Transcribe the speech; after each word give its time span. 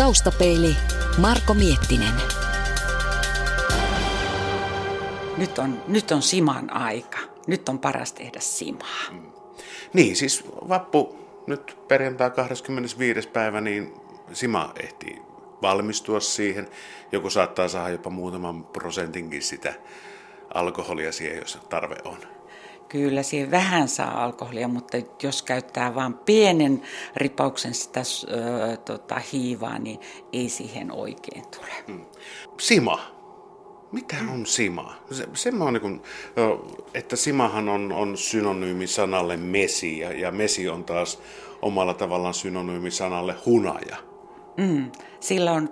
Taustapeili 0.00 0.76
Marko 1.18 1.54
Miettinen. 1.54 2.14
Nyt 5.36 5.58
on, 5.58 5.82
nyt 5.88 6.10
on 6.10 6.22
Siman 6.22 6.72
aika. 6.72 7.18
Nyt 7.46 7.68
on 7.68 7.78
paras 7.78 8.12
tehdä 8.12 8.40
Simaa. 8.40 9.04
Niin, 9.92 10.16
siis 10.16 10.44
vappu 10.68 11.18
nyt 11.46 11.78
perjantai 11.88 12.30
25. 12.30 13.28
päivä, 13.28 13.60
niin 13.60 13.94
Sima 14.32 14.72
ehtii 14.82 15.22
valmistua 15.62 16.20
siihen. 16.20 16.68
Joku 17.12 17.30
saattaa 17.30 17.68
saada 17.68 17.88
jopa 17.88 18.10
muutaman 18.10 18.64
prosentinkin 18.64 19.42
sitä 19.42 19.74
alkoholia 20.54 21.12
siihen, 21.12 21.38
jos 21.38 21.58
tarve 21.68 21.96
on. 22.04 22.18
Kyllä 22.90 23.22
siihen 23.22 23.50
vähän 23.50 23.88
saa 23.88 24.24
alkoholia, 24.24 24.68
mutta 24.68 24.96
jos 25.22 25.42
käyttää 25.42 25.94
vain 25.94 26.14
pienen 26.14 26.82
ripauksen 27.16 27.74
sitä 27.74 28.00
ö, 28.00 28.76
tota, 28.76 29.20
hiivaa, 29.32 29.78
niin 29.78 30.00
ei 30.32 30.48
siihen 30.48 30.92
oikein 30.92 31.42
tule. 31.56 31.98
Sima. 32.60 33.20
Mitä 33.92 34.16
on 34.32 34.46
sima? 34.46 34.94
Se, 35.10 35.28
se 35.34 35.52
on 35.60 35.72
niin 35.72 35.80
kuin, 35.80 36.02
että 36.94 37.16
simahan 37.16 37.68
on, 37.68 37.92
on 37.92 38.16
synonyymi 38.16 38.86
sanalle 38.86 39.36
mesi 39.36 39.98
ja, 39.98 40.12
ja 40.12 40.30
mesi 40.30 40.68
on 40.68 40.84
taas 40.84 41.18
omalla 41.62 41.94
tavallaan 41.94 42.34
synonyymi 42.34 42.90
sanalle 42.90 43.34
hunaja. 43.46 43.96
Mm, 44.56 44.90
sillä 45.20 45.52
on, 45.52 45.68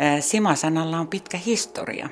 äh, 0.00 0.20
Sima-sanalla 0.20 0.98
on 0.98 1.08
pitkä 1.08 1.38
historia. 1.38 2.08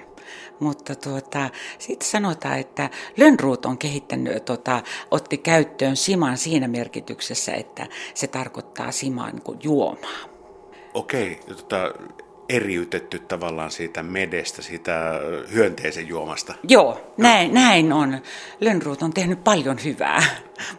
Mutta 0.60 0.94
tuota, 0.94 1.50
sitten 1.78 2.08
sanotaan, 2.08 2.58
että 2.58 2.90
Lönnruut 3.16 3.66
on 3.66 3.78
kehittänyt, 3.78 4.44
tuota, 4.44 4.82
otti 5.10 5.38
käyttöön 5.38 5.96
siman 5.96 6.38
siinä 6.38 6.68
merkityksessä, 6.68 7.52
että 7.52 7.86
se 8.14 8.26
tarkoittaa 8.26 8.92
siman 8.92 9.32
niin 9.32 9.58
juomaa. 9.62 10.18
Okei, 10.94 11.40
tota, 11.48 11.94
eriytetty 12.48 13.18
tavallaan 13.18 13.70
siitä 13.70 14.02
medestä, 14.02 14.62
siitä 14.62 15.20
hyönteisen 15.52 16.08
juomasta. 16.08 16.54
Joo, 16.68 17.14
näin, 17.16 17.54
näin 17.54 17.92
on. 17.92 18.18
Lönnruut 18.60 19.02
on 19.02 19.12
tehnyt 19.12 19.44
paljon 19.44 19.76
hyvää 19.84 20.22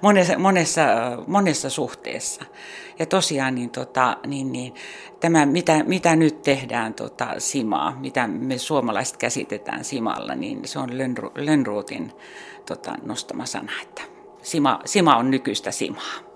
monessa, 0.02 0.40
monessa, 0.40 0.82
monessa 1.28 1.70
suhteessa. 1.70 2.46
Ja 3.00 3.06
tosiaan 3.06 3.56
niin, 3.56 3.70
tota, 3.70 4.18
niin, 4.28 4.52
niin, 4.52 4.74
tämä, 5.20 5.46
mitä, 5.46 5.84
mitä 5.84 6.16
nyt 6.16 6.42
tehdään 6.42 6.94
tota, 6.94 7.28
simaa, 7.38 7.98
mitä 8.00 8.28
me 8.28 8.58
suomalaiset 8.58 9.18
käsitetään 9.18 9.84
simalla, 9.84 10.36
niin 10.36 10.68
se 10.68 10.80
on 10.80 10.98
Lönnru, 10.98 11.32
Lönnruutin 11.36 12.12
tota, 12.66 12.96
nostama 13.04 13.46
sana, 13.46 13.72
että 13.82 14.02
sima, 14.42 14.80
sima 14.86 15.16
on 15.16 15.32
nykyistä 15.32 15.72
simaa. 15.72 16.29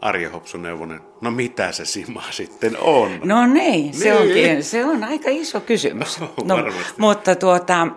Arja 0.00 0.30
Hopsu 0.30 0.58
Neuvonen, 0.58 1.00
no 1.20 1.30
mitä 1.30 1.72
se 1.72 1.84
sima 1.84 2.22
sitten 2.30 2.78
on? 2.80 3.20
No 3.24 3.46
niin, 3.46 3.94
se, 3.94 4.04
niin. 4.04 4.16
Onkin, 4.16 4.64
se 4.64 4.84
on 4.84 5.04
aika 5.04 5.30
iso 5.30 5.60
kysymys. 5.60 6.20
No, 6.44 6.56
mutta 6.98 7.34
tuota, 7.34 7.88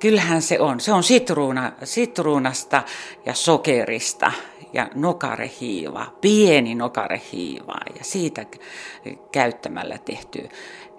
kyllähän 0.00 0.42
se 0.42 0.60
on. 0.60 0.80
Se 0.80 0.92
on 0.92 1.02
sitruuna, 1.02 1.72
sitruunasta 1.84 2.82
ja 3.26 3.34
sokerista 3.34 4.32
ja 4.72 4.88
nokarehiiva, 4.94 6.06
pieni 6.20 6.74
nokarehiiva 6.74 7.74
ja 7.98 8.04
siitä 8.04 8.46
käyttämällä 9.32 9.98
tehty 9.98 10.48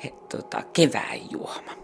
he, 0.03 0.13
tota, 0.29 0.63
kevään 0.73 1.31
juoma. 1.31 1.78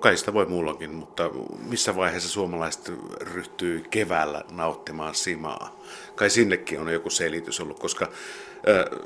Kai 0.00 0.16
sitä 0.16 0.34
voi 0.34 0.46
mullakin, 0.46 0.94
mutta 0.94 1.30
missä 1.68 1.96
vaiheessa 1.96 2.28
suomalaiset 2.28 2.92
ryhtyy 3.20 3.84
keväällä 3.90 4.44
nauttimaan 4.50 5.14
simaa? 5.14 5.80
Kai 6.14 6.30
sinnekin 6.30 6.80
on 6.80 6.92
joku 6.92 7.10
selitys 7.10 7.60
ollut, 7.60 7.78
koska 7.78 8.04
äh, 8.04 8.98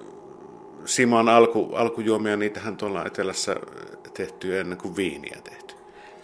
simaan 0.84 1.28
alku, 1.28 1.75
alkujuomia, 1.75 2.36
niitähän 2.36 2.77
tuolla 2.77 3.05
etelässä 3.05 3.56
tehty 4.14 4.61
ennen 4.61 4.78
kuin 4.78 4.97
viiniä 4.97 5.39
tehty. 5.45 5.75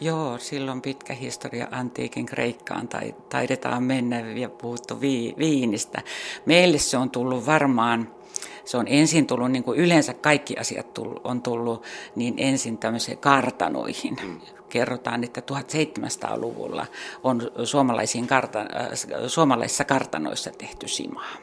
Joo, 0.01 0.39
silloin 0.39 0.83
pitkä 0.83 1.15
historia 1.15 1.69
antiikin 1.71 2.27
Kreikkaan 2.27 2.89
tai 2.89 3.15
taidetaan 3.29 3.83
mennä 3.83 4.21
ja 4.21 4.49
puhuttu 4.49 5.01
vi, 5.01 5.35
viinistä. 5.39 6.03
Meille 6.47 6.79
se 6.79 6.97
on 6.97 7.11
tullut 7.11 7.47
varmaan 7.47 8.09
se 8.65 8.77
on 8.77 8.89
ensin 8.89 9.27
tullut, 9.27 9.51
niin 9.51 9.65
kuin 9.65 9.79
yleensä 9.79 10.15
kaikki 10.15 10.57
asiat 10.57 10.99
on 11.25 11.43
tullut, 11.43 11.85
niin 12.17 12.35
ensin 12.37 12.79
tämmöiseen 12.79 13.19
kartanoihin. 13.19 14.17
Mm. 14.23 14.41
Kerrotaan, 14.69 15.25
että 15.25 15.43
1700-luvulla 15.53 16.87
on 17.23 17.51
suomalaisiin 17.65 18.27
karta, 18.27 18.61
äh, 18.61 18.67
suomalaisissa 19.27 19.85
kartanoissa 19.85 20.51
tehty 20.59 20.89
simaa. 20.89 21.37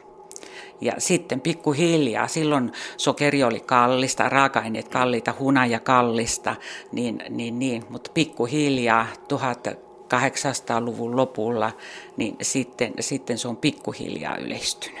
Ja 0.80 0.92
sitten 0.98 1.40
pikkuhiljaa, 1.40 2.28
silloin 2.28 2.72
sokeri 2.96 3.44
oli 3.44 3.60
kallista, 3.60 4.28
raaka-aineet 4.28 4.88
kalliita, 4.88 5.34
hunaja 5.38 5.80
kallista, 5.80 6.56
niin, 6.92 7.22
niin, 7.28 7.58
niin, 7.58 7.84
mutta 7.88 8.10
pikkuhiljaa 8.14 9.06
1800-luvun 9.34 11.16
lopulla, 11.16 11.72
niin 12.16 12.36
sitten, 12.42 12.94
sitten 13.00 13.38
se 13.38 13.48
on 13.48 13.56
pikkuhiljaa 13.56 14.36
yleistynyt. 14.36 15.00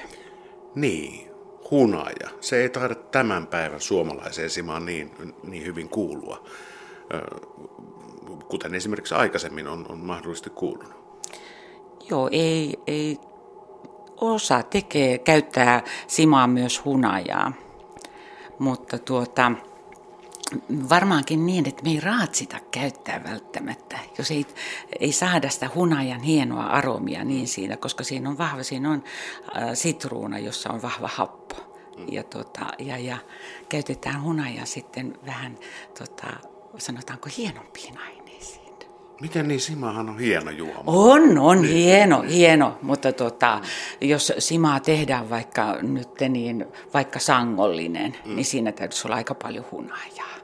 Niin, 0.74 1.27
hunaja. 1.70 2.28
Se 2.40 2.62
ei 2.62 2.68
taida 2.68 2.94
tämän 2.94 3.46
päivän 3.46 3.80
suomalaiseen 3.80 4.50
simaan 4.50 4.86
niin, 4.86 5.10
niin 5.42 5.66
hyvin 5.66 5.88
kuulua, 5.88 6.44
kuten 8.48 8.74
esimerkiksi 8.74 9.14
aikaisemmin 9.14 9.68
on, 9.68 9.86
on 9.88 9.98
mahdollisesti 9.98 10.50
kuulunut. 10.50 10.98
Joo, 12.10 12.28
ei, 12.32 12.78
ei 12.86 13.18
osa 14.20 14.62
tekee, 14.62 15.18
käyttää 15.18 15.82
simaa 16.06 16.46
myös 16.46 16.84
hunajaa, 16.84 17.52
mutta 18.58 18.98
tuota, 18.98 19.52
varmaankin 20.90 21.46
niin, 21.46 21.68
että 21.68 21.82
me 21.82 21.90
ei 21.90 22.00
raatsita 22.00 22.56
käyttää 22.70 23.24
välttämättä, 23.24 23.98
jos 24.18 24.30
ei, 24.30 24.46
ei 25.00 25.12
saada 25.12 25.50
sitä 25.50 25.70
hunajan 25.74 26.20
hienoa 26.20 26.64
aromia 26.64 27.24
niin 27.24 27.48
siinä, 27.48 27.76
koska 27.76 28.04
siinä 28.04 28.30
on 28.30 28.38
vahva, 28.38 28.62
siinä 28.62 28.90
on 28.90 29.04
äh, 29.56 29.68
sitruuna, 29.74 30.38
jossa 30.38 30.70
on 30.70 30.82
vahva 30.82 31.10
happo. 31.14 31.54
Mm. 31.98 32.06
Ja, 32.12 32.22
tota, 32.22 32.66
ja, 32.78 32.98
ja 32.98 33.18
käytetään 33.68 34.22
hunajaa 34.22 34.66
sitten 34.66 35.18
vähän, 35.26 35.58
tota, 35.98 36.26
sanotaanko 36.78 37.28
hienompiin 37.36 37.98
aineisiin. 37.98 38.28
Miten 39.20 39.48
niin, 39.48 39.60
simahan 39.60 40.08
on 40.08 40.18
hieno 40.18 40.50
juoma. 40.50 40.82
On, 40.86 41.38
on 41.38 41.62
niin. 41.62 41.74
hieno, 41.74 42.22
hieno, 42.22 42.78
mutta 42.82 43.12
tota, 43.12 43.60
jos 44.00 44.32
simaa 44.38 44.80
tehdään 44.80 45.30
vaikka 45.30 45.76
nyt 45.82 46.08
niin, 46.28 46.66
vaikka 46.94 47.18
sangollinen, 47.18 48.16
mm. 48.24 48.36
niin 48.36 48.44
siinä 48.44 48.72
täytyisi 48.72 49.06
olla 49.06 49.16
aika 49.16 49.34
paljon 49.34 49.64
hunajaa. 49.72 50.37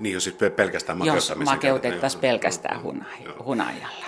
Niin, 0.00 0.12
jos 0.12 0.34
pelkästään 0.56 0.98
makeuttamiseen. 0.98 1.38
Jos 1.40 1.46
makeutettaisiin 1.46 2.20
pelkästään 2.20 2.80
hunajalla. 3.44 4.06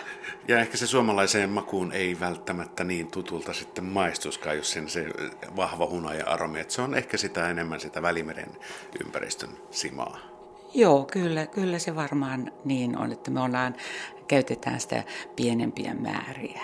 Ja 0.48 0.58
ehkä 0.60 0.76
se 0.76 0.86
suomalaiseen 0.86 1.50
makuun 1.50 1.92
ei 1.92 2.20
välttämättä 2.20 2.84
niin 2.84 3.10
tutulta 3.10 3.52
sitten 3.52 3.84
maistuskaan, 3.84 4.56
jos 4.56 4.72
sen 4.72 4.88
se 4.88 5.06
vahva 5.56 5.86
hunaja 5.86 6.26
aromi. 6.26 6.60
Että 6.60 6.74
se 6.74 6.82
on 6.82 6.94
ehkä 6.94 7.16
sitä 7.16 7.50
enemmän 7.50 7.80
sitä 7.80 8.02
välimeren 8.02 8.48
ympäristön 9.04 9.50
simaa. 9.70 10.18
Joo, 10.74 11.04
kyllä, 11.12 11.46
kyllä 11.46 11.78
se 11.78 11.96
varmaan 11.96 12.52
niin 12.64 12.98
on, 12.98 13.12
että 13.12 13.30
me 13.30 13.40
ollaan, 13.40 13.76
käytetään 14.28 14.80
sitä 14.80 15.02
pienempiä 15.36 15.94
määriä 15.94 16.60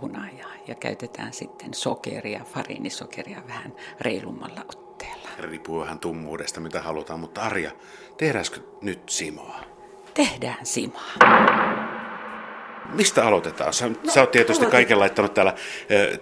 hunajaa 0.00 0.52
ja 0.66 0.74
käytetään 0.74 1.32
sitten 1.32 1.74
sokeria, 1.74 2.44
fariinisokeria 2.44 3.42
vähän 3.48 3.72
reilummalla. 4.00 4.81
Riippuu 5.42 5.80
vähän 5.80 5.98
tummuudesta, 5.98 6.60
mitä 6.60 6.82
halutaan, 6.82 7.20
mutta 7.20 7.40
Arja, 7.40 7.70
tehdäänkö 8.16 8.60
nyt 8.82 9.08
simaa? 9.08 9.60
Tehdään 10.14 10.66
simaa. 10.66 11.12
Mistä 12.94 13.26
aloitetaan? 13.26 13.72
Sä, 13.72 13.88
no, 13.88 13.94
sä 14.08 14.20
oot 14.20 14.30
tietysti 14.30 14.66
kaiken 14.66 14.98
laittanut 14.98 15.34
täällä 15.34 15.54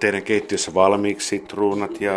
teidän 0.00 0.22
keittiössä 0.22 0.74
valmiiksi 0.74 1.28
sitruunat. 1.28 2.00
Ja, 2.00 2.12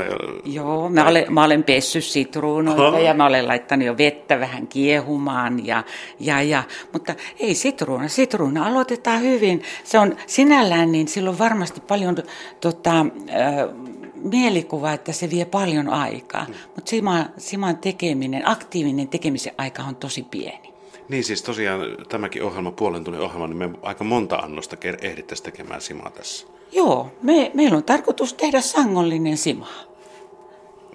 Joo, 0.45 0.89
mä 0.89 1.07
olen, 1.07 1.33
mä 1.33 1.43
olen 1.43 1.63
pessyt 1.63 2.03
sitruunoita 2.03 2.87
Aha. 2.87 2.99
ja 2.99 3.13
mä 3.13 3.25
olen 3.25 3.47
laittanut 3.47 3.85
jo 3.85 3.97
vettä 3.97 4.39
vähän 4.39 4.67
kiehumaan. 4.67 5.65
Ja, 5.65 5.83
ja, 6.19 6.41
ja, 6.41 6.63
mutta 6.93 7.15
ei 7.39 7.55
sitruuna, 7.55 8.07
sitruuna 8.07 8.67
aloitetaan 8.67 9.21
hyvin. 9.21 9.61
Se 9.83 9.99
on 9.99 10.15
sinällään, 10.27 10.91
niin 10.91 11.07
silloin 11.07 11.39
varmasti 11.39 11.81
paljon 11.81 12.15
tota, 12.61 12.99
äh, 12.99 14.02
mielikuva, 14.23 14.93
että 14.93 15.11
se 15.11 15.29
vie 15.29 15.45
paljon 15.45 15.89
aikaa. 15.89 16.45
Mm. 16.45 16.53
Mutta 16.75 16.89
Sima, 16.89 17.25
Siman 17.37 17.77
tekeminen, 17.77 18.49
aktiivinen 18.49 19.07
tekemisen 19.07 19.53
aika 19.57 19.83
on 19.83 19.95
tosi 19.95 20.23
pieni. 20.23 20.73
Niin 21.09 21.23
siis 21.23 21.41
tosiaan 21.41 21.81
tämäkin 22.09 22.43
ohjelma, 22.43 22.71
puolen 22.71 23.03
tunnin 23.03 23.21
ohjelma, 23.21 23.47
niin 23.47 23.57
me 23.57 23.69
aika 23.81 24.03
monta 24.03 24.35
annosta 24.35 24.77
ehdittäisiin 25.01 25.45
tekemään 25.45 25.81
simaa 25.81 26.09
tässä. 26.09 26.47
Joo, 26.71 27.11
me, 27.21 27.51
meillä 27.53 27.77
on 27.77 27.83
tarkoitus 27.83 28.33
tehdä 28.33 28.61
sangollinen 28.61 29.37
sima. 29.37 29.67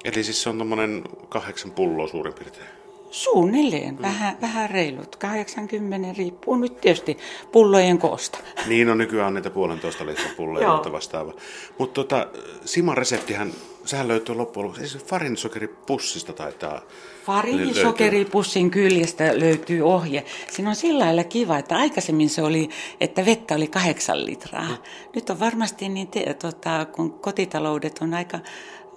Eli 0.04 0.24
siis 0.24 0.42
se 0.42 0.48
on 0.48 0.56
tuommoinen 0.56 1.04
kahdeksan 1.28 1.70
pulloa 1.70 2.08
suurin 2.08 2.34
piirtein? 2.34 2.77
Suunnilleen, 3.10 4.02
vähän, 4.02 4.38
vähän 4.40 4.70
reilut, 4.70 5.16
80 5.16 6.12
riippuu 6.18 6.56
nyt 6.56 6.80
tietysti 6.80 7.18
pullojen 7.52 7.98
koosta. 7.98 8.38
Niin 8.66 8.88
on 8.88 8.98
nykyään 8.98 9.34
niitä 9.34 9.50
puolentoista 9.50 10.06
litran 10.06 10.30
pulloja, 10.36 10.74
mutta 10.74 10.92
vastaava. 10.92 11.32
Mutta 11.78 11.94
tota, 11.94 12.26
Siman 12.64 12.96
reseptihän, 12.96 13.52
sehän 13.84 14.08
löytyy 14.08 14.34
loppujen 14.34 14.68
lopuksi, 14.68 14.98
ei 14.98 15.04
farinisokeripussista 15.04 16.32
taitaa 16.32 16.82
Farinisokeripussin 17.28 18.70
kyljestä 18.70 19.38
löytyy 19.40 19.82
ohje. 19.82 20.24
Siinä 20.50 20.70
on 20.70 20.76
sillä 20.76 21.04
lailla 21.04 21.24
kiva, 21.24 21.58
että 21.58 21.76
aikaisemmin 21.76 22.30
se 22.30 22.42
oli, 22.42 22.68
että 23.00 23.24
vettä 23.24 23.54
oli 23.54 23.66
kahdeksan 23.66 24.26
litraa. 24.26 24.68
Mm. 24.68 24.76
Nyt 25.14 25.30
on 25.30 25.40
varmasti 25.40 25.88
niin, 25.88 26.08
te, 26.08 26.34
tota, 26.34 26.84
kun 26.84 27.12
kotitaloudet 27.12 27.98
on 28.00 28.14
aika 28.14 28.38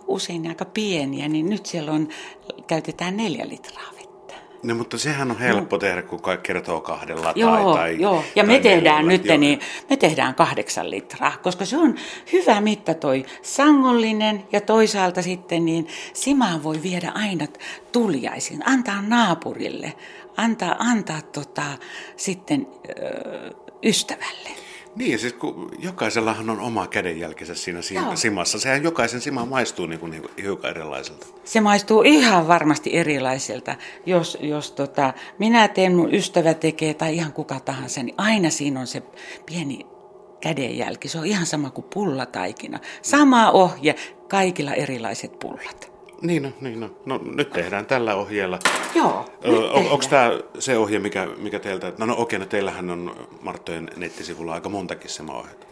usein 0.08 0.48
aika 0.48 0.66
pieniä, 0.66 1.28
niin 1.28 1.50
nyt 1.50 1.66
siellä 1.66 1.92
on, 1.92 2.08
käytetään 2.68 3.18
neljä 3.18 3.48
litraa 3.50 3.92
vettä. 3.92 4.01
No 4.64 4.76
mutta 4.76 4.98
sehän 4.98 5.32
on 5.32 5.40
helppo 5.40 5.76
no. 5.76 5.80
tehdä, 5.80 6.02
kun 6.02 6.22
kaikki 6.22 6.48
kertoo 6.48 6.82
kahdella 6.82 7.34
joo, 7.36 7.56
tai, 7.56 7.74
tai 7.74 8.02
Joo, 8.02 8.24
ja 8.36 8.44
tai 8.44 8.54
me 8.54 8.60
tehdään 8.60 9.08
nyt, 9.08 9.24
niin 9.38 9.60
me 9.90 9.98
tehdään 9.98 10.36
kahdeksan 10.36 10.92
litraa, 10.92 11.34
koska 11.44 11.66
se 11.66 11.78
on 11.78 11.96
hyvä 12.34 12.62
mitta 12.62 12.94
toi 12.94 13.26
sangollinen 13.42 14.44
ja 14.52 14.62
toisaalta 14.62 15.22
sitten 15.22 15.66
niin 15.66 15.88
simaan 16.14 16.64
voi 16.64 16.82
viedä 16.84 17.12
aina 17.16 17.46
tuliaisin, 17.92 18.70
antaa 18.70 19.02
naapurille, 19.02 19.94
antaa, 20.38 20.76
antaa 20.80 21.22
tota, 21.22 21.64
sitten 22.18 22.68
ö, 22.90 23.52
ystävälle. 23.84 24.50
Niin, 24.96 25.20
siis 25.20 25.34
kun 25.34 25.72
jokaisellahan 25.80 26.50
on 26.50 26.60
oma 26.60 26.88
kädenjälkensä 26.88 27.56
siinä 27.56 27.80
Joo. 27.92 28.16
simassa. 28.16 28.60
Sehän 28.60 28.84
jokaisen 28.84 29.22
sima 29.22 29.46
maistuu 29.46 29.86
niin 29.86 30.00
kuin, 30.00 30.12
niin 30.12 30.22
kuin 30.22 30.32
hiukan 30.42 30.70
erilaiselta. 30.70 31.28
Se 31.44 31.62
maistuu 31.62 32.02
ihan 32.02 32.48
varmasti 32.48 32.98
erilaiselta. 32.98 33.76
Jos, 34.06 34.38
jos 34.42 34.72
tota, 34.72 35.14
minä 35.40 35.68
teen, 35.68 35.96
mun 35.96 36.14
ystävä 36.14 36.54
tekee 36.54 36.94
tai 36.94 37.16
ihan 37.16 37.34
kuka 37.34 37.60
tahansa, 37.60 38.04
niin 38.04 38.16
aina 38.18 38.50
siinä 38.50 38.80
on 38.80 38.88
se 38.88 39.04
pieni 39.46 39.86
kädenjälki. 40.42 41.08
Se 41.08 41.20
on 41.20 41.26
ihan 41.26 41.46
sama 41.46 41.70
kuin 41.70 41.86
pullataikina. 41.94 42.80
Sama 43.02 43.52
ohje, 43.52 43.96
kaikilla 44.28 44.74
erilaiset 44.74 45.40
pullat. 45.40 45.91
Niin 46.22 46.44
no, 46.44 46.52
niin 46.62 46.80
no. 46.80 46.90
no 47.06 47.20
nyt 47.36 47.50
tehdään 47.50 47.86
tällä 47.86 48.16
ohjeella. 48.16 48.60
Joo, 48.96 49.26
on, 49.44 49.92
Onko 49.92 50.06
tämä 50.10 50.32
se 50.60 50.78
ohje, 50.78 51.00
mikä, 51.00 51.28
mikä 51.38 51.60
teiltä... 51.60 51.94
No, 51.98 52.06
no 52.06 52.16
okei, 52.18 52.40
no 52.40 52.46
teillähän 52.46 52.90
on 52.90 53.16
Marttojen 53.42 53.90
nettisivulla 53.96 54.54
aika 54.54 54.70
montakin 54.70 55.10
sama 55.10 55.34
ohjetta. 55.34 55.72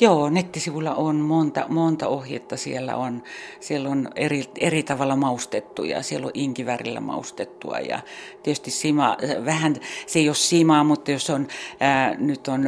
Joo, 0.00 0.30
nettisivulla 0.30 0.94
on 0.94 1.16
monta, 1.16 1.66
monta 1.68 2.08
ohjetta. 2.08 2.56
Siellä 2.56 2.96
on, 2.96 3.22
siellä 3.60 3.88
on 3.88 4.08
eri, 4.16 4.44
eri 4.60 4.82
tavalla 4.82 5.16
maustettuja. 5.16 6.02
Siellä 6.02 6.26
on 6.26 6.30
inkivärillä 6.34 7.00
maustettua 7.00 7.80
ja 7.80 8.00
tietysti 8.42 8.70
sima, 8.70 9.16
vähän, 9.44 9.76
se 10.06 10.18
ei 10.18 10.28
ole 10.28 10.34
simaa, 10.34 10.84
mutta 10.84 11.10
jos 11.10 11.30
on, 11.30 11.48
ää, 11.80 12.14
nyt 12.18 12.48
on 12.48 12.64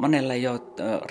monella 0.00 0.34
jo 0.34 0.58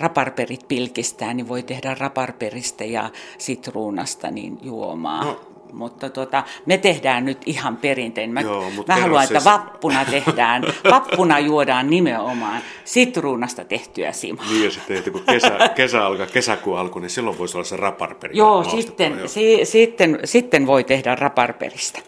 raparperit 0.00 0.68
pilkistää, 0.68 1.34
niin 1.34 1.48
voi 1.48 1.62
tehdä 1.62 1.94
raparperistä 1.94 2.84
ja 2.84 3.10
sitruunasta 3.38 4.30
niin 4.30 4.58
juomaa. 4.62 5.24
No, 5.24 5.40
mutta 5.72 6.10
tota, 6.10 6.44
me 6.66 6.78
tehdään 6.78 7.24
nyt 7.24 7.38
ihan 7.46 7.76
perintein. 7.76 8.32
Mä, 8.32 8.40
Joo, 8.40 8.70
mä 8.88 8.96
haluan, 8.96 9.24
että 9.24 9.44
vappuna 9.44 10.04
tehdään, 10.04 10.62
vappuna 10.90 11.38
juodaan 11.38 11.90
nimenomaan 11.90 12.62
sitruunasta 12.84 13.64
tehtyä 13.64 14.12
simaa. 14.12 14.46
Niin 14.50 14.64
ja 14.64 14.70
sitten 14.70 15.12
kun 15.12 15.22
kesä, 15.26 15.58
kesä 15.74 16.06
alkaa, 16.06 16.26
kesäkuun 16.26 16.78
alku, 16.78 16.98
niin 16.98 17.10
silloin 17.10 17.38
voisi 17.38 17.56
olla 17.56 17.64
se 17.64 17.76
raparperi. 17.76 18.36
Joo, 18.36 18.64
sitten, 18.64 19.18
jo. 19.18 19.28
Si, 19.28 19.60
sitten, 19.64 20.18
sitten 20.24 20.66
voi 20.66 20.84
tehdä 20.84 21.14
raparperistä. 21.14 22.00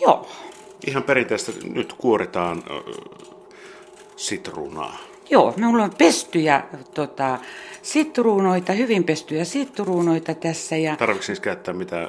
Joo. 0.00 0.28
Ihan 0.86 1.02
perinteistä 1.02 1.52
nyt 1.74 1.92
kuoritaan 1.92 2.62
äh, 2.70 2.94
sitruunaa. 4.16 4.98
Joo, 5.30 5.54
minulla 5.56 5.84
on 5.84 5.94
pestyjä 5.98 6.64
tota, 6.94 7.38
sitruunoita, 7.82 8.72
hyvin 8.72 9.04
pestyjä 9.04 9.44
sitruunoita 9.44 10.34
tässä. 10.34 10.76
Ja... 10.76 10.96
Tarvitsetko 10.96 11.26
siis 11.26 11.40
käyttää 11.40 11.74
mitä 11.74 12.08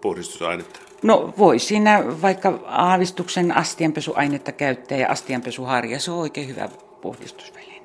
puhdistusainetta? 0.00 0.80
No 1.02 1.34
voi 1.38 1.58
siinä 1.58 2.04
vaikka 2.22 2.58
aavistuksen 2.66 3.56
astianpesuainetta 3.56 4.52
käyttää 4.52 4.98
ja 4.98 5.08
astianpesuharja, 5.08 5.98
se 5.98 6.10
on 6.10 6.18
oikein 6.18 6.48
hyvä 6.48 6.68
puhdistusväline. 7.00 7.80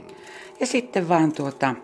Ja 0.60 0.66
sitten 0.66 1.10
vaan 1.10 1.32
tuota, 1.32 1.76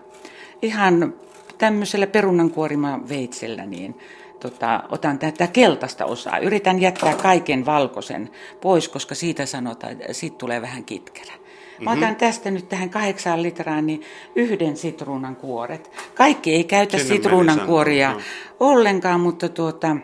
ihan 0.62 1.14
tämmöisellä 1.58 2.08
perunankuoriman 2.08 3.10
veitsellä 3.10 3.66
niin 3.66 4.00
tota, 4.40 4.84
otan 4.90 5.20
tätä 5.20 5.48
keltaista 5.48 6.06
osaa. 6.06 6.38
Yritän 6.38 6.82
jättää 6.82 7.16
kaiken 7.16 7.66
valkoisen 7.66 8.30
pois, 8.62 8.90
koska 8.90 9.16
siitä 9.16 9.46
sanotaan, 9.46 9.94
että 9.94 10.14
siitä 10.14 10.38
tulee 10.38 10.62
vähän 10.62 10.84
kitkerä. 10.84 11.34
Mä 11.80 11.92
otan 11.92 12.04
mm-hmm. 12.04 12.16
tästä 12.16 12.52
nyt 12.52 12.70
tähän 12.70 12.90
kahdeksaan 12.90 13.44
litraan 13.44 13.86
niin 13.86 14.02
yhden 14.36 14.78
sitruunan 14.78 15.36
kuoret. 15.36 15.92
Kaikki 16.16 16.54
ei 16.54 16.64
käytä 16.64 16.98
Sinne 16.98 17.16
sitruunan 17.16 17.60
kuoria 17.60 18.14
no. 18.14 18.20
ollenkaan, 18.60 19.20
mutta 19.20 19.50
tuota, 19.50 19.98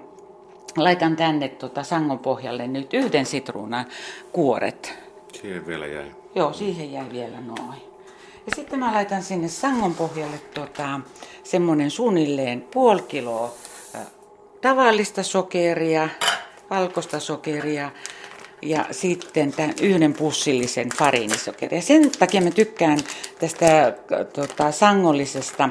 laitan 0.77 1.15
tänne 1.15 1.47
tuota 1.47 1.83
sangon 1.83 2.19
pohjalle 2.19 2.67
nyt 2.67 2.93
yhden 2.93 3.25
sitruunan 3.25 3.85
kuoret. 4.31 4.99
Siihen 5.41 5.67
vielä 5.67 5.87
jäi. 5.87 6.11
Joo, 6.35 6.53
siihen 6.53 6.91
jäi 6.91 7.05
vielä 7.11 7.41
noin. 7.41 7.81
Ja 8.45 8.55
sitten 8.55 8.79
mä 8.79 8.93
laitan 8.93 9.23
sinne 9.23 9.47
sangon 9.47 9.95
pohjalle 9.95 10.37
tuota, 10.53 10.99
semmonen 11.43 11.91
suunnilleen 11.91 12.61
puoli 12.61 13.01
kiloa 13.01 13.53
tavallista 14.61 15.23
sokeria, 15.23 16.09
valkoista 16.69 17.19
sokeria 17.19 17.91
ja 18.61 18.85
sitten 18.91 19.51
tämän 19.51 19.73
yhden 19.81 20.13
pussillisen 20.13 20.89
fariinisokeria. 20.97 21.81
Sen 21.81 22.11
takia 22.19 22.41
mä 22.41 22.51
tykkään 22.51 22.99
tästä 23.39 23.93
tota, 24.33 24.71
sangollisesta 24.71 25.69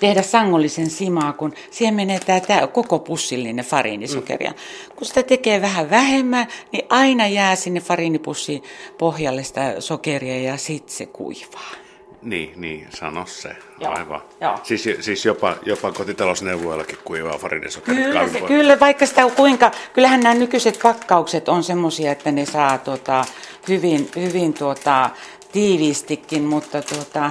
tehdä 0.00 0.22
sangollisen 0.22 0.90
simaa, 0.90 1.32
kun 1.32 1.54
siihen 1.70 1.94
menee 1.94 2.20
tämä, 2.20 2.40
tämä 2.40 2.66
koko 2.66 2.98
pussillinen 2.98 3.64
fariinisokeria. 3.64 4.50
Mm. 4.50 4.96
Kun 4.96 5.06
sitä 5.06 5.22
tekee 5.22 5.60
vähän 5.60 5.90
vähemmän, 5.90 6.46
niin 6.72 6.84
aina 6.88 7.26
jää 7.26 7.56
sinne 7.56 7.80
fariinipussin 7.80 8.62
pohjalle 8.98 9.42
sitä 9.42 9.80
sokeria 9.80 10.42
ja 10.42 10.56
sitten 10.56 10.96
se 10.96 11.06
kuivaa. 11.06 11.83
Niin, 12.24 12.52
niin, 12.56 12.86
sano 12.90 13.26
se. 13.26 13.56
Joo, 13.80 13.92
Aivan. 13.92 14.22
Joo. 14.40 14.58
Siis, 14.62 14.88
siis 15.00 15.24
jopa, 15.24 15.56
jopa 15.66 15.92
kotitalousneuvoillakin 15.92 16.98
kuivaa 17.04 17.38
farinisokeri. 17.38 18.02
Kyllä, 18.02 18.28
se, 18.28 18.40
kyllä, 18.40 18.80
vaikka 18.80 19.06
sitä 19.06 19.30
kuinka, 19.36 19.70
kyllähän 19.92 20.20
nämä 20.20 20.34
nykyiset 20.34 20.78
pakkaukset 20.82 21.48
on 21.48 21.64
semmoisia, 21.64 22.12
että 22.12 22.32
ne 22.32 22.46
saa 22.46 22.78
tota, 22.78 23.24
hyvin, 23.68 24.10
hyvin 24.16 24.54
tuota, 24.54 25.10
tiiviistikin, 25.52 26.42
mutta, 26.42 26.82
tuota, 26.82 27.30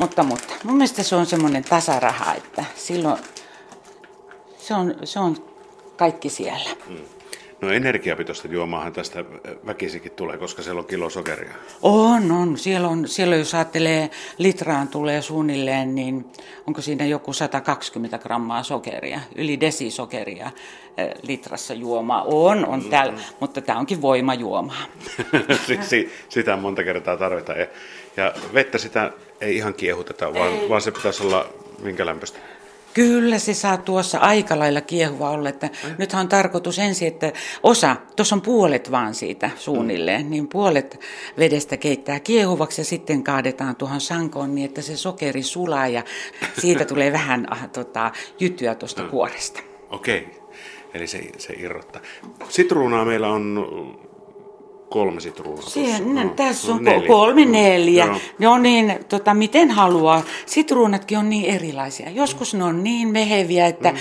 mutta, 0.00 0.22
mutta 0.22 0.54
mun 0.64 0.76
mielestä 0.76 1.02
se 1.02 1.16
on 1.16 1.26
semmoinen 1.26 1.64
tasaraha, 1.64 2.34
että 2.34 2.64
silloin 2.74 3.18
se 4.58 4.74
on, 4.74 4.94
se 5.04 5.18
on 5.18 5.36
kaikki 5.96 6.28
siellä. 6.28 6.70
Mm. 6.88 6.96
No 7.60 7.70
energiapitoista 7.70 8.48
juomaahan 8.48 8.92
tästä 8.92 9.24
väkisikin 9.66 10.12
tulee, 10.12 10.38
koska 10.38 10.62
siellä 10.62 10.78
on 10.78 10.86
kilo 10.86 11.10
sokeria. 11.10 11.54
On, 11.82 12.32
on. 12.32 12.58
Siellä, 12.58 12.88
on, 12.88 13.08
siellä 13.08 13.36
jos 13.36 13.54
ajattelee 13.54 14.10
litraan 14.38 14.88
tulee 14.88 15.22
suunnilleen, 15.22 15.94
niin 15.94 16.26
onko 16.66 16.80
siinä 16.82 17.06
joku 17.06 17.32
120 17.32 18.18
grammaa 18.18 18.62
sokeria, 18.62 19.20
yli 19.34 19.60
desisokeria 19.60 20.50
eh, 20.96 21.10
litrassa 21.22 21.74
juomaa. 21.74 22.22
On, 22.22 22.66
on 22.66 22.82
mm. 22.82 22.90
täällä, 22.90 23.20
mutta 23.40 23.60
tämä 23.60 23.78
onkin 23.78 24.02
voimajuomaa. 24.02 24.82
sitä 26.28 26.56
monta 26.56 26.84
kertaa 26.84 27.16
tarvitaan. 27.16 27.58
Ja, 27.58 27.66
ja 28.16 28.32
vettä 28.54 28.78
sitä 28.78 29.12
ei 29.40 29.56
ihan 29.56 29.74
kiehuteta, 29.74 30.34
vaan, 30.34 30.52
ei. 30.52 30.68
vaan 30.68 30.82
se 30.82 30.90
pitäisi 30.90 31.22
olla 31.22 31.46
minkä 31.82 32.06
lämpöistä? 32.06 32.38
Kyllä 32.94 33.38
se 33.38 33.54
saa 33.54 33.76
tuossa 33.76 34.18
aika 34.18 34.58
lailla 34.58 34.80
kiehuva 34.80 35.30
olla. 35.30 35.48
Että 35.48 35.66
mm. 35.66 35.94
nythän 35.98 36.20
on 36.20 36.28
tarkoitus 36.28 36.78
ensin, 36.78 37.08
että 37.08 37.32
osa, 37.62 37.96
tuossa 38.16 38.36
on 38.36 38.42
puolet 38.42 38.90
vaan 38.90 39.14
siitä 39.14 39.50
suunnilleen, 39.56 40.24
mm. 40.24 40.30
niin 40.30 40.48
puolet 40.48 41.00
vedestä 41.38 41.76
keittää 41.76 42.20
kiehuvaksi 42.20 42.80
ja 42.80 42.84
sitten 42.84 43.24
kaadetaan 43.24 43.76
tuohon 43.76 44.00
sankoon 44.00 44.54
niin, 44.54 44.64
että 44.64 44.82
se 44.82 44.96
sokeri 44.96 45.42
sulaa 45.42 45.88
ja 45.88 46.02
siitä 46.60 46.84
tulee 46.94 47.12
vähän 47.12 47.52
ah, 47.52 47.68
tota, 47.70 48.12
jytyä 48.40 48.74
tuosta 48.74 49.02
mm. 49.02 49.08
kuoresta. 49.08 49.60
Okei, 49.90 50.18
okay. 50.20 50.40
eli 50.94 51.06
se, 51.06 51.20
se 51.38 51.54
irrottaa. 51.58 52.00
Sitruunaa 52.48 53.04
meillä 53.04 53.28
on 53.28 53.68
kolme 54.88 55.20
sitruunaa. 55.20 55.62
Siihen, 55.62 56.14
no, 56.14 56.28
tässä 56.28 56.72
on 56.72 56.84
neljä. 56.84 57.08
kolme 57.08 57.44
neljä. 57.44 58.06
No. 58.06 58.20
No 58.38 58.58
niin, 58.58 59.04
tota, 59.08 59.34
miten 59.34 59.70
haluaa. 59.70 60.22
Sitruunatkin 60.46 61.18
on 61.18 61.30
niin 61.30 61.44
erilaisia. 61.54 62.10
Joskus 62.10 62.54
ne 62.54 62.64
on 62.64 62.84
niin 62.84 63.08
meheviä, 63.08 63.66
että 63.66 63.90
mm. 63.90 63.98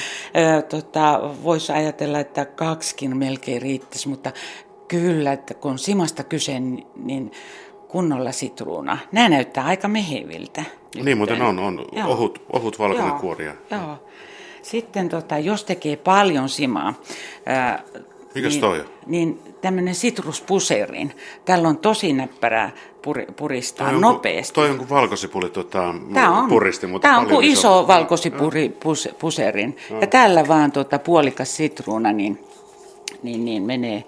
ö, 0.57 0.61
tota, 0.61 1.21
voisi 1.43 1.71
ajatella, 1.71 2.19
että 2.19 2.45
kaksikin 2.45 3.17
melkein 3.17 3.61
riittäisi, 3.61 4.09
mutta 4.09 4.31
kyllä, 4.87 5.33
että 5.33 5.53
kun 5.53 5.71
on 5.71 5.79
simasta 5.79 6.23
kyse, 6.23 6.59
niin 6.95 7.31
kunnolla 7.87 8.31
sitruuna. 8.31 8.97
Nämä 9.11 9.29
näyttää 9.29 9.65
aika 9.65 9.87
meheviltä. 9.87 10.63
Niin, 11.03 11.17
mutta 11.17 11.33
on, 11.33 11.59
on 11.59 11.85
ohut, 12.07 12.41
ohut 12.53 12.79
valkoinen 12.79 13.13
kuoria. 13.13 13.53
Joo. 13.71 13.97
Sitten 14.61 15.09
tota, 15.09 15.37
jos 15.37 15.63
tekee 15.63 15.95
paljon 15.95 16.49
simaa, 16.49 16.93
ää, 17.45 17.83
Mikäs 18.35 18.51
niin, 18.51 18.61
toi 18.61 18.79
on? 18.79 18.85
Niin 19.05 19.39
tämmöinen 19.61 19.95
sitruspuserin. 19.95 21.13
Tällä 21.45 21.67
on 21.67 21.77
tosi 21.77 22.13
näppärää 22.13 22.71
puri, 23.01 23.25
puristaa 23.35 23.91
Toi 23.91 23.99
nopeasti. 24.01 24.53
Toi 24.53 24.69
on 24.69 24.77
kuin 24.77 24.89
valkosipuli 24.89 25.49
tota, 25.49 25.95
Tämä 26.13 26.39
on, 26.39 26.49
puristi, 26.49 26.87
mutta 26.87 27.07
tämä 27.07 27.19
on 27.19 27.27
kuin 27.27 27.45
iso- 27.45 27.59
iso 27.59 27.87
valkosipuri 27.87 28.69
pus, 28.69 29.09
puserin. 29.19 29.77
Ja 30.01 30.07
tällä 30.07 30.47
vaan 30.47 30.71
tuota 30.71 30.99
puolikas 30.99 31.57
sitruuna 31.57 32.11
niin, 32.11 32.39
niin, 33.23 33.45
niin 33.45 33.63
menee 33.63 34.03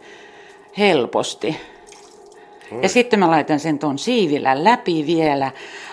helposti. 0.78 1.56
Ja 2.82 2.90
sitten 2.90 3.20
mä 3.20 3.32
laitan 3.32 3.60
sen 3.60 3.80
tuon 3.80 4.00
siivillä 4.00 4.64
läpi 4.64 5.06
vielä. 5.08 5.52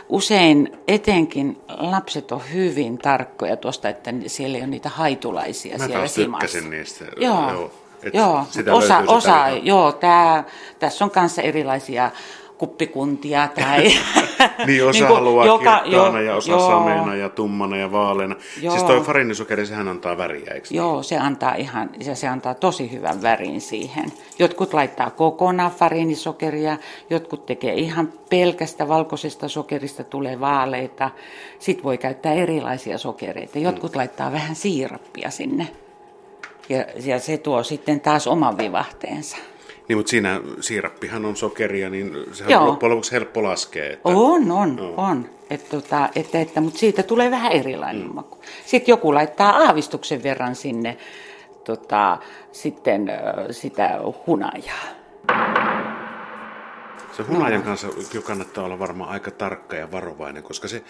Usein 0.08 0.72
etenkin 0.88 1.56
lapset 1.68 2.32
on 2.32 2.40
hyvin 2.52 2.98
tarkkoja 2.98 3.56
tuosta, 3.56 3.88
että 3.88 4.14
siellä 4.26 4.56
ei 4.56 4.62
ole 4.62 4.70
niitä 4.70 4.88
haitulaisia 4.88 5.78
Mä 5.78 5.84
siellä 5.84 5.98
taas 5.98 6.14
simassa. 6.14 6.60
niistä. 6.60 7.04
Joo, 7.16 7.52
Joo, 7.52 7.70
et 8.02 8.14
joo. 8.14 8.44
sitä 8.50 8.74
osa, 8.74 9.02
osa 9.06 9.48
joo, 9.62 9.92
tää, 9.92 10.44
tässä 10.78 11.04
on 11.04 11.10
kanssa 11.10 11.42
erilaisia 11.42 12.10
kuppikuntia 12.58 13.48
tai... 13.54 13.84
Niin 14.66 14.84
osa 14.84 14.98
Niinku 14.98 15.14
haluaa 15.14 15.46
joka- 15.46 15.80
kirkkaana 15.84 16.20
jo- 16.20 16.26
ja 16.26 16.36
osa 16.36 16.50
joo. 16.50 16.68
sameena 16.70 17.14
ja 17.14 17.28
tummana 17.28 17.76
ja 17.76 17.92
vaaleana. 17.92 18.36
Joo. 18.62 18.72
Siis 18.72 18.84
toi 18.84 19.00
farinisokeri, 19.00 19.66
sehän 19.66 19.88
antaa 19.88 20.18
väriä, 20.18 20.52
eikö 20.54 20.66
niin? 20.70 20.76
Joo, 20.76 21.02
se 21.02 21.18
antaa 21.18 21.54
ihan, 21.54 21.90
se, 22.00 22.14
se 22.14 22.28
antaa 22.28 22.54
tosi 22.54 22.92
hyvän 22.92 23.22
värin 23.22 23.60
siihen. 23.60 24.12
Jotkut 24.38 24.74
laittaa 24.74 25.10
kokonaan 25.10 25.70
farinisokeria, 25.70 26.76
jotkut 27.10 27.46
tekee 27.46 27.74
ihan 27.74 28.12
pelkästä 28.30 28.88
valkoisesta 28.88 29.48
sokerista 29.48 30.04
tulee 30.04 30.40
vaaleita. 30.40 31.10
Sitten 31.58 31.84
voi 31.84 31.98
käyttää 31.98 32.32
erilaisia 32.32 32.98
sokereita. 32.98 33.58
Jotkut 33.58 33.92
Mm. 33.92 33.98
laittaa 33.98 34.32
vähän 34.32 34.56
siirappia 34.56 35.30
sinne. 35.30 35.68
Ja, 36.68 36.84
ja 37.04 37.20
se 37.20 37.38
tuo 37.38 37.62
sitten 37.62 38.00
taas 38.00 38.26
oman 38.26 38.58
vivahteensa. 38.58 39.36
Niin, 39.88 39.96
mutta 39.96 40.10
siinä 40.10 40.40
siirappihan 40.60 41.24
on 41.24 41.36
sokeria, 41.36 41.90
niin 41.90 42.16
sehän 42.32 42.50
Joo. 42.50 42.62
on 42.62 42.68
loppujen 42.68 42.90
lopuksi 42.90 43.12
helppo 43.12 43.42
laskea. 43.42 43.84
Että... 43.84 44.00
On, 44.04 44.50
on, 44.50 44.94
on. 44.96 45.30
Et 45.50 45.68
tota, 45.68 46.08
että, 46.16 46.40
että, 46.40 46.60
mutta 46.60 46.78
siitä 46.78 47.02
tulee 47.02 47.30
vähän 47.30 47.52
erilainen 47.52 48.06
mm. 48.06 48.14
maku. 48.14 48.38
Sitten 48.66 48.92
joku 48.92 49.14
laittaa 49.14 49.56
aavistuksen 49.56 50.22
verran 50.22 50.54
sinne 50.54 50.96
tota, 51.64 52.18
sitten 52.52 53.12
sitä 53.50 54.00
hunajaa. 54.26 54.86
Se 57.16 57.22
hunajan 57.22 57.62
kanssa 57.62 57.88
kyllä 58.10 58.26
kannattaa 58.26 58.64
olla 58.64 58.78
varmaan 58.78 59.10
aika 59.10 59.30
tarkka 59.30 59.76
ja 59.76 59.92
varovainen, 59.92 60.42
koska 60.42 60.68
se, 60.68 60.82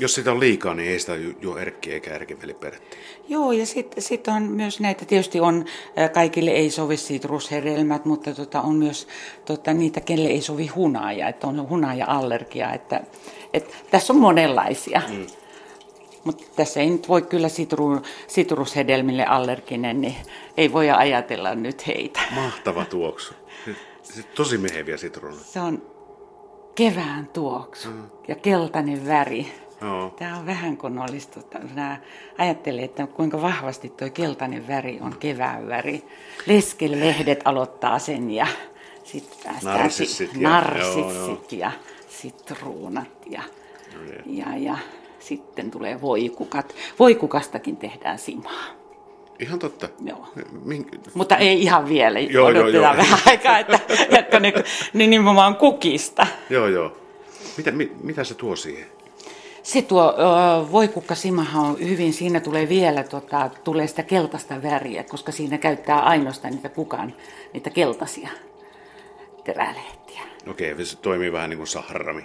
jos 0.00 0.14
sitä 0.14 0.32
on 0.32 0.40
liikaa, 0.40 0.74
niin 0.74 0.90
ei 0.90 0.98
sitä 0.98 1.14
ju- 1.14 1.34
juo 1.40 1.56
Erkki 1.56 1.92
eikä 1.92 2.14
Erkiveli 2.14 2.54
Pertti. 2.54 2.96
Joo, 3.28 3.52
ja 3.52 3.66
sitten 3.66 4.02
sit 4.02 4.28
on 4.28 4.42
myös 4.42 4.80
näitä, 4.80 5.04
tietysti 5.04 5.40
on, 5.40 5.64
kaikille 6.12 6.50
ei 6.50 6.70
sovi 6.70 6.96
sitrushedelmät, 6.96 8.04
mutta 8.04 8.34
tota, 8.34 8.60
on 8.60 8.74
myös 8.74 9.08
tota, 9.44 9.72
niitä, 9.72 10.00
kelle 10.00 10.28
ei 10.28 10.40
sovi 10.40 10.66
hunaja, 10.66 11.28
että 11.28 11.46
on 11.46 11.68
hunaja-allergia, 11.68 12.72
että, 12.72 13.00
että 13.52 13.74
tässä 13.90 14.12
on 14.12 14.18
monenlaisia. 14.18 15.02
Mm. 15.08 15.26
Mutta 16.24 16.44
tässä 16.56 16.80
ei 16.80 16.90
nyt 16.90 17.08
voi 17.08 17.22
kyllä 17.22 17.48
sitru, 17.48 18.00
sitrushedelmille 18.26 19.24
allerginen, 19.24 20.00
niin 20.00 20.16
ei 20.56 20.72
voi 20.72 20.90
ajatella 20.90 21.54
nyt 21.54 21.86
heitä. 21.86 22.20
Mahtava 22.30 22.84
tuoksu. 22.84 23.34
Tosi 24.34 24.58
meheviä 24.58 24.96
sitruunoja. 24.96 25.44
Se 25.44 25.60
on 25.60 25.82
kevään 26.74 27.28
tuoksu 27.32 27.88
mm. 27.88 28.02
ja 28.28 28.34
keltainen 28.34 29.06
väri. 29.06 29.52
Joo. 29.82 30.14
Tämä 30.18 30.38
on 30.38 30.46
vähän 30.46 30.76
kun 30.76 30.98
olisi, 30.98 31.28
tota, 31.28 31.58
minä 31.58 32.00
ajattelin, 32.38 32.84
että 32.84 33.06
kuinka 33.06 33.42
vahvasti 33.42 33.88
tuo 33.88 34.08
keltainen 34.14 34.68
väri 34.68 34.98
on 35.00 35.16
kevään 35.20 35.68
väri. 35.68 36.04
Leskelehdet 36.46 37.40
aloittaa 37.44 37.98
sen 37.98 38.30
ja 38.30 38.46
sitten 39.04 39.38
päästään 39.44 39.78
Narsissit 39.78 40.30
si- 40.30 40.42
ja- 40.42 40.50
narsissit 40.50 41.52
joo, 41.52 41.60
ja 41.60 41.72
sitruunat 42.08 43.08
ja, 43.26 43.42
No 43.94 44.00
ja, 44.26 44.56
ja 44.56 44.78
sitten 45.18 45.70
tulee 45.70 46.00
voikukat. 46.00 46.74
Voikukastakin 46.98 47.76
tehdään 47.76 48.18
simaa. 48.18 48.64
Ihan 49.38 49.58
totta. 49.58 49.88
Joo. 50.04 50.26
Mink... 50.64 50.88
Mutta 51.14 51.36
ei 51.36 51.62
ihan 51.62 51.88
vielä, 51.88 52.18
Joo, 52.20 52.30
joo, 52.30 52.46
odotetaan 52.62 52.96
joo. 52.96 53.04
vähän 53.06 53.18
aikaa, 53.26 53.58
että, 53.58 53.78
että 54.18 54.40
ne, 54.40 54.52
ne 54.92 55.06
nimenomaan 55.06 55.56
kukista. 55.56 56.26
Joo, 56.50 56.66
joo. 56.68 56.96
Mitä, 57.56 57.70
mi, 57.70 57.92
mitä 58.02 58.24
se 58.24 58.34
tuo 58.34 58.56
siihen? 58.56 58.86
Se 59.62 59.82
tuo 59.82 60.14
ö, 60.18 60.72
voikukkasimahan 60.72 61.64
on 61.64 61.78
hyvin, 61.80 62.12
siinä 62.12 62.40
tulee 62.40 62.68
vielä 62.68 63.02
tota, 63.02 63.50
tulee 63.64 63.86
sitä 63.86 64.02
keltaista 64.02 64.62
väriä, 64.62 65.04
koska 65.04 65.32
siinä 65.32 65.58
käyttää 65.58 66.00
ainoastaan 66.00 66.54
niitä 66.54 66.68
kukan, 66.68 67.14
niitä 67.52 67.70
keltaisia 67.70 68.28
terälehtiä. 69.44 70.20
Okei, 70.50 70.84
se 70.84 70.96
toimii 70.96 71.32
vähän 71.32 71.50
niin 71.50 71.58
kuin 71.58 71.66
sahrami. 71.66 72.24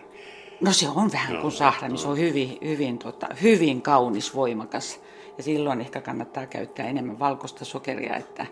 No 0.61 0.73
se 0.73 0.89
on 0.89 1.11
vähän 1.11 1.41
kuin 1.41 1.51
sahrami, 1.51 1.97
se 1.97 2.07
on 2.07 2.17
hyvin, 2.17 2.57
hyvin, 2.63 2.97
tota, 2.97 3.27
hyvin 3.41 3.81
kaunis, 3.81 4.35
voimakas. 4.35 4.99
Ja 5.37 5.43
silloin 5.43 5.81
ehkä 5.81 6.01
kannattaa 6.01 6.45
käyttää 6.45 6.87
enemmän 6.87 7.19
valkoista 7.19 7.65
sokeria, 7.65 8.15
että, 8.15 8.45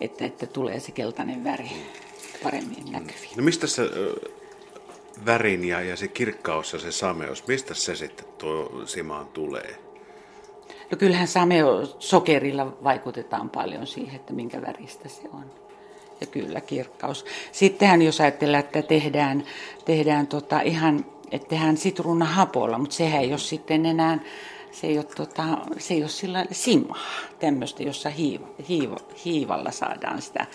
että, 0.00 0.24
että 0.24 0.46
tulee 0.46 0.80
se 0.80 0.92
keltainen 0.92 1.44
väri 1.44 1.70
paremmin 2.42 2.92
näkyviin. 2.92 3.36
No 3.36 3.42
mistä 3.42 3.66
se 3.66 3.82
värin 5.26 5.64
ja, 5.64 5.80
ja 5.80 5.96
se 5.96 6.08
kirkkaus 6.08 6.72
ja 6.72 6.78
se 6.78 6.92
sameus, 6.92 7.46
mistä 7.46 7.74
se 7.74 7.96
sitten 7.96 8.26
tuo 8.38 8.82
simaan 8.86 9.26
tulee? 9.26 9.76
No 10.90 10.96
kyllähän 10.98 11.28
sameo 11.28 11.96
sokerilla 11.98 12.76
vaikutetaan 12.84 13.50
paljon 13.50 13.86
siihen, 13.86 14.16
että 14.16 14.32
minkä 14.32 14.62
väristä 14.62 15.08
se 15.08 15.22
on. 15.32 15.44
Ja 16.20 16.26
kyllä 16.26 16.60
kirkkaus. 16.60 17.24
Sittenhän 17.52 18.02
jos 18.02 18.20
ajatellaan, 18.20 18.64
että 18.64 18.82
tehdään, 18.82 19.44
tehdään 19.84 20.26
tota 20.26 20.60
ihan, 20.60 21.06
että 21.30 21.48
tehdään 21.48 21.76
sitruunahapolla, 21.76 22.78
mutta 22.78 22.96
sehän 22.96 23.22
ei 23.22 23.30
ole 23.30 23.38
sitten 23.38 23.86
enää, 23.86 24.18
se 24.72 24.86
ei 24.86 24.98
ole, 24.98 25.06
tota, 25.16 25.44
se 25.78 25.94
ei 25.94 26.02
ole 26.02 26.08
sillä 26.08 26.46
simaa, 26.52 27.06
tämmöistä, 27.38 27.82
jossa 27.82 28.10
hiiva, 28.10 28.46
hiiva, 28.68 28.96
hiivalla 29.24 29.70
saadaan 29.70 30.22
sitä 30.22 30.46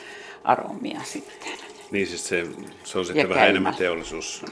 aromia 0.43 1.01
sitten. 1.03 1.74
Niin 1.95 2.07
siis 2.07 2.27
se, 2.27 2.45
se 2.83 2.99
on 2.99 3.05
sitten 3.05 3.21
Ja 3.23 3.29
vähän 3.29 3.35
käymällä. 3.41 3.49
enemmän 3.49 3.75
teollisuus. 3.75 4.45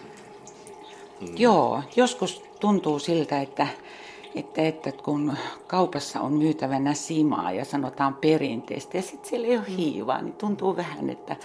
Mm. 1.21 1.27
Joo, 1.37 1.83
joskus 1.95 2.43
tuntuu 2.59 2.99
siltä, 2.99 3.41
että, 3.41 3.67
että, 4.35 4.61
että 4.61 4.91
kun 4.91 5.37
kaupassa 5.67 6.19
on 6.19 6.33
myytävänä 6.33 6.93
simaa 6.93 7.51
ja 7.51 7.65
sanotaan 7.65 8.15
perinteistä 8.15 8.97
ja 8.97 9.01
sitten 9.01 9.29
siellä 9.29 9.47
ei 9.47 9.57
ole 9.57 9.65
hiivaa, 9.77 10.21
niin 10.21 10.33
tuntuu 10.33 10.75
vähän, 10.75 11.09
että 11.09 11.35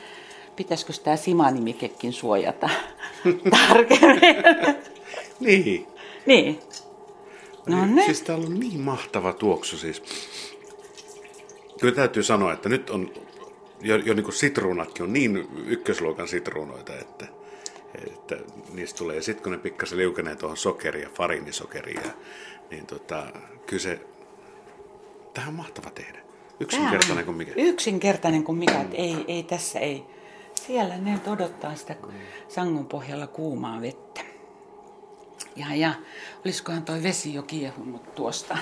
pitäisikö 0.57 0.93
sitä 0.93 1.17
simanimikekin 1.17 2.13
suojata 2.13 2.69
tarkemmin. 3.69 4.21
Niin. 5.41 5.87
niin. 6.27 6.61
No 7.67 7.87
ne. 7.87 8.05
Siis 8.05 8.23
täällä 8.23 8.47
on 8.47 8.61
niin 8.61 8.81
mahtava 8.81 9.33
tuoksu 9.33 9.79
siis. 9.79 10.03
Kyllä 11.81 11.95
täytyy 11.95 12.23
sanoa, 12.23 12.53
että 12.53 12.69
nyt 12.69 12.91
on 12.91 13.11
jo, 13.81 13.97
jo 13.97 14.15
niin 14.15 14.25
kuin 14.25 14.35
sitruunatkin 14.35 15.03
on 15.03 15.13
niin 15.13 15.49
ykkösluokan 15.67 16.29
sitruunoita, 16.29 16.93
että, 16.95 17.27
että 18.07 18.37
niistä 18.73 18.99
tulee. 18.99 19.17
Ja 19.17 19.23
sitten 19.23 19.43
kun 19.43 19.53
ne 19.53 19.59
pikkasen 19.59 19.99
liukenee 19.99 20.37
tuohon 20.37 20.57
sokeria, 20.57 21.09
farinisokeria, 21.15 22.01
niin 22.71 22.87
tota, 22.87 23.27
kyllä 23.67 23.83
se, 23.83 24.01
tähän 25.35 25.49
on 25.49 25.55
mahtava 25.55 25.91
tehdä. 25.91 26.19
Yksinkertainen 26.61 27.25
kuin 27.25 27.37
mikä. 27.37 27.53
Yksinkertainen 27.57 28.45
kuin 28.45 28.59
mikä, 28.59 28.81
että 28.81 28.97
ei, 28.97 29.25
ei 29.29 29.43
tässä 29.43 29.79
ei. 29.79 30.05
Siellä 30.67 30.99
ne 30.99 31.21
odottaa 31.27 31.75
sitä 31.75 31.97
sangon 32.49 32.87
pohjalla 32.87 33.27
kuumaa 33.27 33.81
vettä. 33.81 34.21
Ja, 35.57 35.75
ja 35.75 35.95
olisikohan 36.45 36.83
toi 36.83 37.03
vesi 37.03 37.35
jo 37.35 37.43
kiehunut 37.43 38.15
tuosta? 38.15 38.59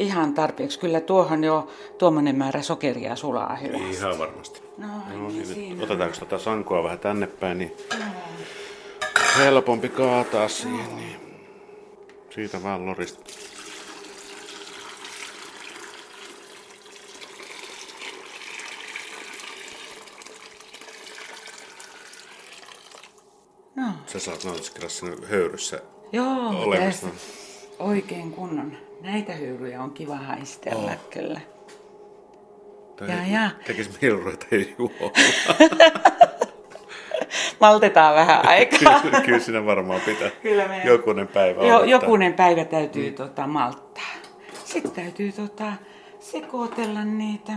Ihan 0.00 0.34
tarpeeksi. 0.34 0.78
Kyllä 0.78 1.00
tuohon 1.00 1.44
jo 1.44 1.68
tuommoinen 1.98 2.36
määrä 2.38 2.62
sokeria 2.62 3.16
sulaa 3.16 3.56
hyvästi. 3.56 3.90
Ihan 3.90 4.18
varmasti. 4.18 4.62
No, 4.78 4.86
No, 4.86 5.02
niin 5.08 5.28
niin 5.28 5.46
siinä. 5.46 5.84
otetaanko 5.84 6.16
tätä 6.20 6.38
sankoa 6.38 6.82
vähän 6.82 6.98
tänne 6.98 7.26
päin, 7.26 7.58
niin 7.58 7.72
helpompi 9.38 9.88
kaataa 9.88 10.48
siihen. 10.48 10.96
Niin 10.96 11.16
siitä 12.30 12.62
vaan 12.62 12.86
lorista. 12.86 13.20
No, 23.76 23.84
Sä 24.06 24.18
saat 24.18 24.44
siinä 24.44 25.16
höyryssä 25.30 25.80
joo, 26.12 26.48
olemassa. 26.50 27.06
oikein 27.78 28.32
kunnon. 28.32 28.76
Näitä 29.02 29.32
höyryjä 29.32 29.82
on 29.82 29.90
kiva 29.90 30.16
haistella 30.16 30.90
Oh. 30.90 31.08
kyllä. 31.10 31.40
Tai 32.96 33.08
Ja, 33.08 33.16
ja. 33.32 33.50
Tekis 33.66 34.00
mieli 34.00 34.16
ruveta. 34.16 34.46
Maltetaan 37.60 38.14
vähän 38.14 38.48
aikaa. 38.48 39.00
kyllä, 39.00 39.20
kyllä 39.20 39.38
siinä 39.38 39.66
varmaan 39.66 40.00
pitää 40.00 40.30
Kyllä 40.42 40.68
meidän- 40.68 40.86
jokunen 40.86 41.28
päivä 41.28 41.62
Jo, 41.62 41.68
odottaa. 41.68 41.90
jokunen 41.90 42.34
päivä 42.34 42.64
täytyy 42.64 43.10
mm. 43.10 43.14
tota, 43.16 43.46
malttaa. 43.46 44.04
Sitten 44.64 44.92
täytyy 44.92 45.32
tota, 45.32 45.72
sekoitella 46.20 47.04
niitä. 47.04 47.52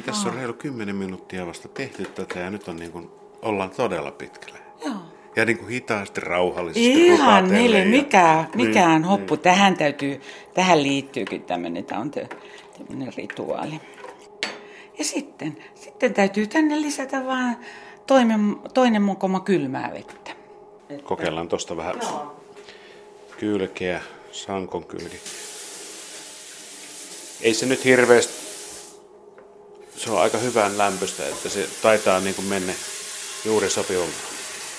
Niin 0.00 0.06
tässä 0.06 0.28
on 0.28 0.34
reilu 0.34 0.52
10 0.52 0.96
minuuttia 0.96 1.46
vasta 1.46 1.68
tehty 1.68 2.04
tätä 2.04 2.38
ja 2.38 2.50
nyt 2.50 2.68
on 2.68 2.76
niin 2.76 2.92
kuin, 2.92 3.10
ollaan 3.42 3.70
todella 3.70 4.10
pitkällä. 4.10 4.58
Joo. 4.84 4.94
Ja 5.36 5.44
niin 5.44 5.58
kuin 5.58 5.68
hitaasti, 5.68 6.20
rauhallisesti 6.20 7.06
Ihan 7.06 7.48
neljä, 7.48 7.78
ja- 7.78 7.84
mikä, 7.90 8.44
mikään 8.54 9.02
Niin, 9.02 9.08
hoppu. 9.08 9.36
Tähän 9.36 9.76
täytyy, 9.76 10.20
tähän 10.54 10.82
liittyykin 10.82 11.42
tämmöinen, 11.42 11.84
tämä 11.84 12.00
on 12.00 12.10
tämmöinen 12.10 13.12
rituaali. 13.16 13.80
Ja 14.98 15.04
sitten, 15.04 15.56
sitten 15.74 16.14
täytyy 16.14 16.46
tänne 16.46 16.80
lisätä 16.80 17.26
vaan 17.26 17.56
toinen, 18.06 18.56
toinen 18.74 19.02
mokoma 19.02 19.40
kylmää 19.40 19.90
vettä. 19.94 20.30
niin. 20.88 21.02
Kokeillaan 21.02 21.48
tuosta 21.48 21.76
vähän 21.76 21.94
Joo. 22.02 22.36
kylkeä, 23.38 24.00
sankon 24.32 24.84
kylki. 24.84 25.16
Ei 27.42 27.54
se 27.54 27.66
nyt 27.66 27.84
hirveästi, 27.84 28.39
se 30.04 30.10
on 30.10 30.20
aika 30.20 30.38
hyvän 30.38 30.78
lämpöstä, 30.78 31.28
että 31.28 31.48
se 31.48 31.68
taitaa 31.82 32.20
niin 32.20 32.34
kuin 32.34 32.44
mennä 32.46 32.72
juuri. 33.44 33.70
Sä 33.70 33.80
oot 33.80 33.86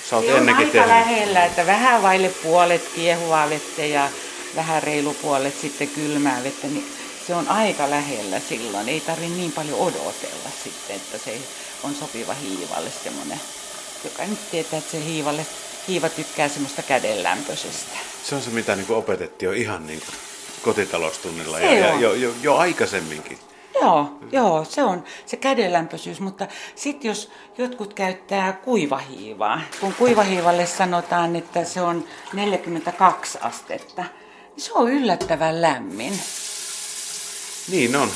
Se 0.08 0.34
on 0.34 0.48
aika 0.48 0.60
tehnyt. 0.72 0.86
lähellä, 0.86 1.44
että 1.44 1.66
vähän 1.66 2.02
vaille 2.02 2.28
puolet 2.28 2.88
kiehuvaa 2.94 3.50
vettä 3.50 3.84
ja 3.84 4.08
vähän 4.56 4.82
reilu 4.82 5.14
puolet 5.14 5.60
sitten 5.60 5.88
kylmää 5.88 6.44
vettä, 6.44 6.66
niin 6.66 6.92
se 7.26 7.34
on 7.34 7.48
aika 7.48 7.90
lähellä 7.90 8.40
silloin. 8.48 8.88
Ei 8.88 9.00
tarvi 9.00 9.26
niin 9.26 9.52
paljon 9.52 9.78
odotella 9.78 10.50
sitten, 10.64 10.96
että 10.96 11.18
se 11.18 11.38
on 11.82 11.94
sopiva 11.94 12.34
hiivalle 12.34 12.90
semmoinen, 13.04 13.40
joka 14.04 14.24
nyt 14.24 14.50
tietää, 14.50 14.78
että 14.78 14.90
se 14.92 15.04
hiivalle, 15.04 15.46
hiiva 15.88 16.08
tykkää 16.08 16.48
semmoista 16.48 16.82
kädenlämpöisestä. 16.82 17.96
Se 18.24 18.34
on 18.34 18.42
se, 18.42 18.50
mitä 18.50 18.76
niin 18.76 18.86
opetettiin 18.90 19.46
jo 19.46 19.52
ihan 19.52 19.86
niin 19.86 20.02
kotitaloustunnilla 20.62 21.58
ja, 21.60 21.68
Se 21.68 21.78
ja 21.78 21.92
on. 21.92 22.00
jo, 22.00 22.14
jo, 22.14 22.34
jo 22.42 22.56
aikaisemminkin. 22.56 23.38
Joo, 23.82 24.18
joo, 24.32 24.64
se 24.64 24.82
on 24.82 25.04
se 25.26 25.36
kädenlämpöisyys, 25.36 26.20
mutta 26.20 26.46
sitten 26.74 27.08
jos 27.08 27.30
jotkut 27.58 27.94
käyttää 27.94 28.52
kuivahiivaa, 28.52 29.60
kun 29.80 29.94
kuivahiivalle 29.94 30.66
sanotaan, 30.66 31.36
että 31.36 31.64
se 31.64 31.80
on 31.82 32.04
42 32.32 33.38
astetta, 33.40 34.02
niin 34.56 34.64
se 34.64 34.72
on 34.74 34.88
yllättävän 34.92 35.62
lämmin. 35.62 36.20
Niin 37.68 37.96
on. 37.96 38.10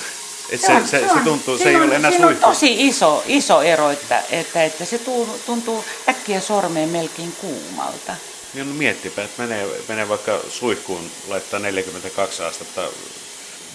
Et 0.50 0.60
Se 0.60 0.66
se, 0.66 0.72
on- 0.72 0.88
se, 0.88 0.98
se, 1.14 1.20
tuntuu, 1.24 1.58
se 1.58 1.68
ei 1.68 1.76
on- 1.76 1.82
ole 1.82 1.94
enää 1.94 2.10
siinä 2.10 2.26
on 2.26 2.32
suihku. 2.32 2.48
tosi 2.48 2.86
iso, 2.88 3.22
iso 3.26 3.62
ero, 3.62 3.90
että, 3.90 4.22
että, 4.30 4.64
että 4.64 4.84
se 4.84 4.98
tuu- 4.98 5.38
tuntuu 5.46 5.84
äkkiä 6.08 6.40
sormeen 6.40 6.88
melkein 6.88 7.32
kuumalta. 7.40 8.14
Niin 8.54 8.62
on 8.68 8.74
miettipä, 8.74 9.22
että 9.24 9.42
menee, 9.42 9.68
menee 9.88 10.08
vaikka 10.08 10.40
suihkuun, 10.48 11.10
laittaa 11.28 11.60
42 11.60 12.42
astetta 12.42 12.82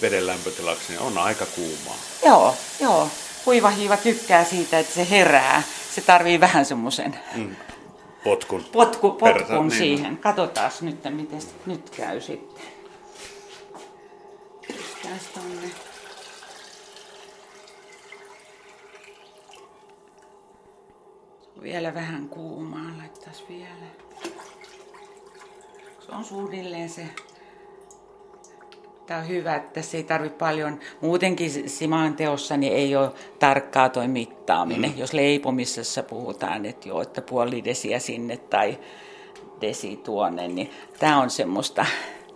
veden 0.02 0.26
lämpötilaksi, 0.26 0.92
niin 0.92 1.00
on 1.00 1.18
aika 1.18 1.46
kuumaa. 1.46 1.96
Joo, 2.24 2.54
joo. 2.80 3.08
Kuivahiiva 3.44 3.96
tykkää 3.96 4.44
siitä, 4.44 4.78
että 4.78 4.94
se 4.94 5.10
herää. 5.10 5.62
Se 5.94 6.00
tarvii 6.00 6.40
vähän 6.40 6.64
semmoisen 6.64 7.18
Potkun. 8.24 8.64
potku, 8.72 9.10
potkun 9.10 9.68
niin. 9.68 9.78
siihen. 9.78 10.16
Katsotaan 10.16 10.72
nyt, 10.80 11.04
miten 11.10 11.42
nyt 11.66 11.90
käy 11.90 12.20
sitten. 12.20 12.64
Pistäis 14.66 15.22
tonne. 15.34 15.70
Vielä 21.62 21.94
vähän 21.94 22.28
kuumaa, 22.28 22.98
laittais 22.98 23.44
vielä. 23.48 23.86
Se 26.06 26.12
on 26.12 26.24
suunnilleen 26.24 26.90
se. 26.90 27.08
Tämä 29.06 29.20
on 29.20 29.28
hyvä, 29.28 29.56
että 29.56 29.72
tässä 29.72 29.96
ei 29.96 30.02
tarvi 30.02 30.30
paljon. 30.30 30.80
Muutenkin 31.00 31.68
simaan 31.68 32.16
teossa 32.16 32.56
niin 32.56 32.72
ei 32.72 32.96
ole 32.96 33.10
tarkkaa 33.38 33.88
toi 33.88 34.08
mittaaminen. 34.08 34.90
Mm. 34.90 34.98
Jos 34.98 35.12
leipomisessa 35.12 36.02
puhutaan, 36.02 36.66
että 36.66 36.88
joo, 36.88 37.02
että 37.02 37.22
puoli 37.22 37.64
desiä 37.64 37.98
sinne 37.98 38.36
tai 38.36 38.78
desi 39.60 39.96
tuonne, 39.96 40.48
niin 40.48 40.70
tämä 40.98 41.20
on 41.20 41.30
semmoista 41.30 41.86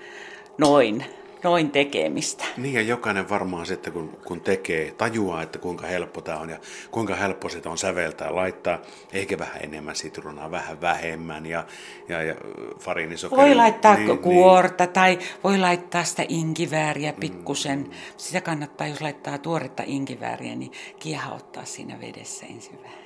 noin, 0.58 1.04
noin 1.46 1.70
tekemistä. 1.70 2.44
Niin 2.56 2.74
ja 2.74 2.82
jokainen 2.82 3.28
varmaan 3.28 3.66
sitten 3.66 3.92
kun, 3.92 4.18
kun 4.24 4.40
tekee, 4.40 4.90
tajuaa, 4.90 5.42
että 5.42 5.58
kuinka 5.58 5.86
helppo 5.86 6.20
tämä 6.20 6.38
on 6.38 6.50
ja 6.50 6.58
kuinka 6.90 7.14
helppo 7.14 7.48
sitä 7.48 7.70
on 7.70 7.78
säveltää, 7.78 8.34
laittaa 8.34 8.78
ehkä 9.12 9.38
vähän 9.38 9.62
enemmän 9.62 9.96
sitruunaa, 9.96 10.50
vähän 10.50 10.80
vähemmän 10.80 11.46
ja, 11.46 11.64
ja, 12.08 12.22
ja 12.22 12.34
fariinisokeria. 12.78 13.44
Voi 13.44 13.54
laittaa 13.54 13.96
niin, 13.96 14.18
kuorta 14.18 14.86
tai 14.86 15.18
voi 15.44 15.58
laittaa 15.58 16.04
sitä 16.04 16.24
inkivääriä 16.28 17.12
pikkusen. 17.12 17.90
Sitä 18.16 18.40
kannattaa, 18.40 18.86
jos 18.86 19.00
laittaa 19.00 19.38
tuoretta 19.38 19.82
inkivääriä, 19.86 20.54
niin 20.54 20.72
kiehauttaa 20.98 21.64
siinä 21.64 22.00
vedessä 22.00 22.46
ensin 22.46 22.78
vähän. 22.82 23.05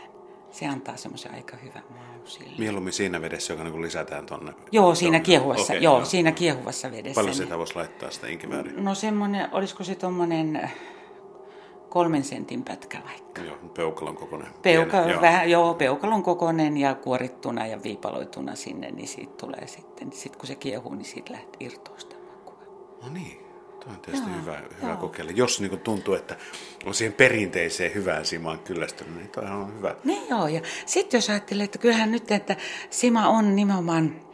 Se 0.51 0.67
antaa 0.67 0.97
semmoisen 0.97 1.35
aika 1.35 1.57
hyvän 1.57 1.85
maun 1.91 2.27
sille. 2.27 2.59
Mieluummin 2.59 2.93
siinä 2.93 3.23
vedessä, 3.23 3.53
joka 3.53 3.65
niin 3.65 3.83
lisätään 3.83 4.27
tuonne. 4.27 4.53
Joo, 4.73 4.95
siinä 4.95 5.21
kiehuvassa, 5.21 5.73
Okei, 5.73 5.83
joo, 5.83 6.05
siinä 6.05 6.33
kiehuvassa 6.33 6.91
vedessä. 6.91 7.21
Paljon 7.21 7.35
sitä 7.35 7.59
voisi 7.59 7.77
laittaa 7.77 8.11
sitä 8.11 8.27
inkivääriä? 8.27 8.73
No 8.77 8.95
semmoinen, 8.95 9.49
olisiko 9.53 9.85
se 9.85 9.95
tuommoinen 9.95 10.71
kolmen 11.89 12.25
sentin 12.25 12.65
pätkä 12.65 12.99
vaikka. 13.05 13.43
Joo, 13.43 13.57
peukalon 13.75 14.17
kokoinen. 14.17 14.49
Peuka, 14.63 14.97
pieni, 14.97 15.13
joo. 15.13 15.21
vähän, 15.21 15.51
joo, 15.51 15.75
peukalon 15.75 16.23
kokoinen 16.23 16.77
ja 16.77 16.95
kuorittuna 16.95 17.67
ja 17.67 17.83
viipaloituna 17.83 18.55
sinne, 18.55 18.91
niin 18.91 19.09
siitä 19.09 19.33
tulee 19.37 19.67
sitten, 19.67 20.13
sitten 20.13 20.39
kun 20.39 20.47
se 20.47 20.55
kiehuu, 20.55 20.95
niin 20.95 21.05
siitä 21.05 21.33
lähtee 21.33 21.57
irtoa 21.61 21.99
sitä 21.99 22.17
makua. 22.17 22.59
No 23.03 23.09
niin, 23.09 23.40
tuo 23.81 23.93
on 23.93 24.01
tietysti 24.01 24.31
Joo, 24.31 24.41
hyvä, 24.41 24.63
hyvä 24.81 24.89
joo. 24.89 24.97
kokeilla. 24.97 25.33
Jos 25.35 25.61
niin 25.61 25.71
kuin 25.71 25.81
tuntuu, 25.81 26.15
että 26.15 26.37
on 26.85 26.95
siihen 26.95 27.13
perinteiseen 27.13 27.95
hyvään 27.95 28.27
simaan 28.27 28.59
kyllästynyt, 28.59 29.17
niin 29.17 29.29
toi 29.29 29.45
on 29.45 29.77
hyvä. 29.77 29.95
Niin 30.05 30.29
joo, 30.31 30.49
ja 30.49 30.61
sitten 30.87 31.19
jos 31.19 31.31
ajattelee, 31.31 31.65
että 31.65 31.79
kyllähän 31.79 32.11
nyt, 32.11 32.31
että 32.31 32.57
Sima 32.91 33.29
on 33.29 33.57
nimenomaan 33.57 34.30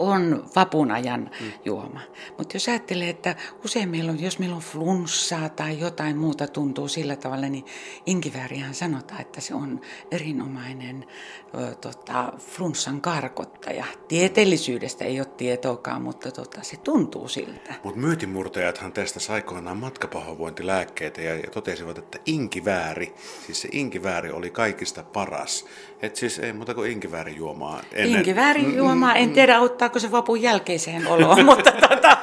on 0.00 0.44
vapun 0.56 0.90
ajan 0.90 1.30
mm. 1.40 1.52
juoma. 1.64 2.00
Mutta 2.38 2.56
jos 2.56 2.68
ajattelee, 2.68 3.08
että 3.08 3.36
usein 3.64 3.88
meillä 3.88 4.12
on, 4.12 4.22
jos 4.22 4.38
meillä 4.38 4.56
on 4.56 4.62
flunssaa 4.62 5.48
tai 5.48 5.78
jotain 5.78 6.16
muuta 6.16 6.46
tuntuu 6.46 6.88
sillä 6.88 7.16
tavalla, 7.16 7.48
niin 7.48 7.64
inkiväärihän 8.06 8.74
sanotaan, 8.74 9.20
että 9.20 9.40
se 9.40 9.54
on 9.54 9.80
erinomainen 10.10 11.06
ö, 11.54 11.74
tota, 11.74 12.32
flunssan 12.38 13.00
karkottaja. 13.00 13.84
Tieteellisyydestä 14.08 15.04
ei 15.04 15.20
ole 15.20 15.28
tietoakaan, 15.36 16.02
mutta 16.02 16.30
tota, 16.30 16.62
se 16.62 16.76
tuntuu 16.76 17.28
siltä. 17.28 17.74
Mutta 17.84 18.00
myytinmurtajathan 18.00 18.92
testasi 18.92 19.32
aikoinaan 19.32 19.76
matkapahoinvointilääkkeitä 19.76 21.22
ja, 21.22 21.34
ja 21.34 21.50
totesivat, 21.50 21.98
että 21.98 22.18
inkivääri, 22.26 23.14
siis 23.46 23.60
se 23.60 23.68
inkivääri 23.72 24.30
oli 24.30 24.50
kaikista 24.50 25.02
paras. 25.02 25.66
Et 26.02 26.16
siis 26.16 26.38
ei 26.38 26.52
muuta 26.52 26.74
kuin 26.74 26.90
inkivääri 26.90 27.36
juomaa. 27.36 27.82
Ennen... 27.92 28.18
Inkiväärin 28.18 28.76
juomaa, 28.76 29.14
en 29.14 29.32
tiedä 29.32 29.60
auttaako 29.90 29.98
se 29.98 30.10
vapun 30.10 30.42
jälkeiseen 30.42 31.06
oloon, 31.06 31.44
mutta, 31.50 31.72
tota, 31.72 32.16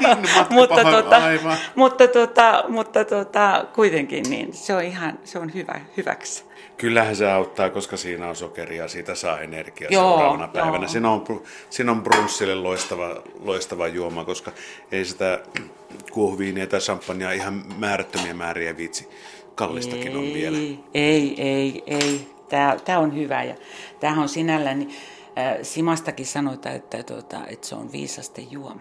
Niin, 0.00 0.18
mutta, 0.50 0.74
matkapahoin- 0.74 0.90
tota, 1.04 1.22
mutta, 1.74 2.08
tota, 2.08 2.64
mutta 2.68 3.04
tota, 3.04 3.64
kuitenkin 3.74 4.24
niin, 4.30 4.52
se 4.54 4.74
on 4.74 4.82
ihan 4.82 5.18
se 5.24 5.38
on 5.38 5.54
hyvä, 5.54 5.80
hyväksi. 5.96 6.44
Kyllähän 6.76 7.16
se 7.16 7.30
auttaa, 7.30 7.70
koska 7.70 7.96
siinä 7.96 8.28
on 8.28 8.36
sokeria, 8.36 8.88
siitä 8.88 9.14
saa 9.14 9.40
energiaa 9.40 9.90
Joo, 9.90 10.10
seuraavana 10.10 10.48
päivänä. 10.48 10.76
joo. 10.78 10.88
Siinä 10.88 11.10
on, 11.10 11.24
siinä 11.70 11.92
on 11.92 12.02
brunssille 12.02 12.54
loistava, 12.54 13.16
loistava 13.40 13.88
juoma, 13.88 14.24
koska 14.24 14.52
ei 14.92 15.04
sitä 15.04 15.40
kuohuviiniä 16.12 16.66
tai 16.66 16.80
champagnea 16.80 17.32
ihan 17.32 17.62
määrättömiä 17.78 18.34
määriä 18.34 18.76
viitsi. 18.76 19.08
Kallistakin 19.54 20.16
on 20.16 20.24
vielä. 20.34 20.56
Ei, 20.94 21.34
ei, 21.38 21.82
ei. 21.86 22.28
Tämä, 22.48 22.76
tämä 22.84 22.98
on 22.98 23.16
hyvä 23.16 23.42
ja 23.42 23.54
tämähän 24.00 24.22
on 24.22 24.28
sinällään, 24.28 24.78
niin, 24.78 24.90
Simastakin 25.62 26.26
sanotaan, 26.26 26.74
että, 26.76 27.02
tuota, 27.02 27.46
että 27.46 27.66
se 27.66 27.74
on 27.74 27.92
viisasten 27.92 28.52
juoma. 28.52 28.80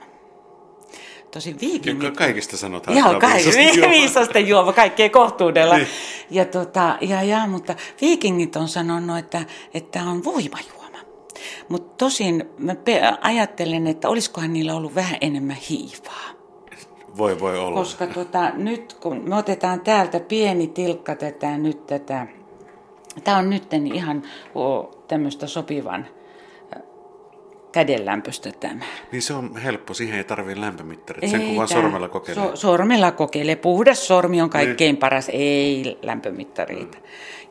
Tosi 1.31 1.49
Ja 1.49 1.55
viikingit 1.61 2.15
kaikista 2.15 2.57
sanotaan, 2.57 2.97
Joo, 2.97 3.05
että 3.05 3.15
on 3.15 3.21
kai, 3.21 3.33
viisasti 3.33 3.79
juoma. 3.79 3.91
viisasten 3.91 4.47
juoma, 4.47 4.73
kaikkea 4.83 5.09
kohtuudella. 5.09 5.77
Niin. 5.77 5.87
Ja, 6.29 6.45
tota, 6.45 6.97
ja, 7.01 7.23
ja, 7.23 7.47
mutta 7.47 7.75
viikingit 8.01 8.55
on 8.55 8.67
sanonut, 8.67 9.17
että 9.17 9.45
että 9.73 9.99
tämä 9.99 10.11
on 10.11 10.23
voimajuoma. 10.23 10.97
Mutta 11.69 12.05
tosin 12.05 12.49
mä 12.57 12.75
ajattelen, 13.21 13.87
että 13.87 14.09
olisikohan 14.09 14.53
niillä 14.53 14.75
ollut 14.75 14.95
vähän 14.95 15.17
enemmän 15.21 15.55
hiivaa. 15.55 16.27
Voi, 17.17 17.39
voi 17.39 17.59
olla. 17.59 17.79
Koska 17.79 18.07
tota, 18.07 18.49
nyt 18.49 18.93
kun 18.93 19.29
me 19.29 19.35
otetaan 19.35 19.81
täältä 19.81 20.19
pieni 20.19 20.67
tilkka 20.67 21.15
tätä 21.15 21.57
nyt 21.57 21.87
tätä, 21.87 22.27
tämä 23.23 23.37
on 23.37 23.49
nyt 23.49 23.63
ihan 23.93 24.23
tämmöistä 25.07 25.47
sopivan 25.47 26.07
kädenlämpöistä 27.71 28.51
tämä. 28.59 28.85
Niin 29.11 29.21
se 29.21 29.33
on 29.33 29.57
helppo, 29.57 29.93
siihen 29.93 30.17
ei 30.17 30.23
tarvitse 30.23 30.61
lämpömittarit. 30.61 31.29
Sen 31.31 31.41
kun 31.41 31.55
vaan 31.55 31.67
sormella 31.67 32.09
kokeilee. 32.09 32.43
So, 32.43 32.55
sormella 32.55 33.11
kokeilee. 33.11 33.55
Puhdas 33.55 34.07
sormi 34.07 34.41
on 34.41 34.49
kaikkein 34.49 34.93
Niin. 34.93 34.97
paras, 34.99 35.29
ei 35.33 35.97
lämpömittariita. 36.01 36.97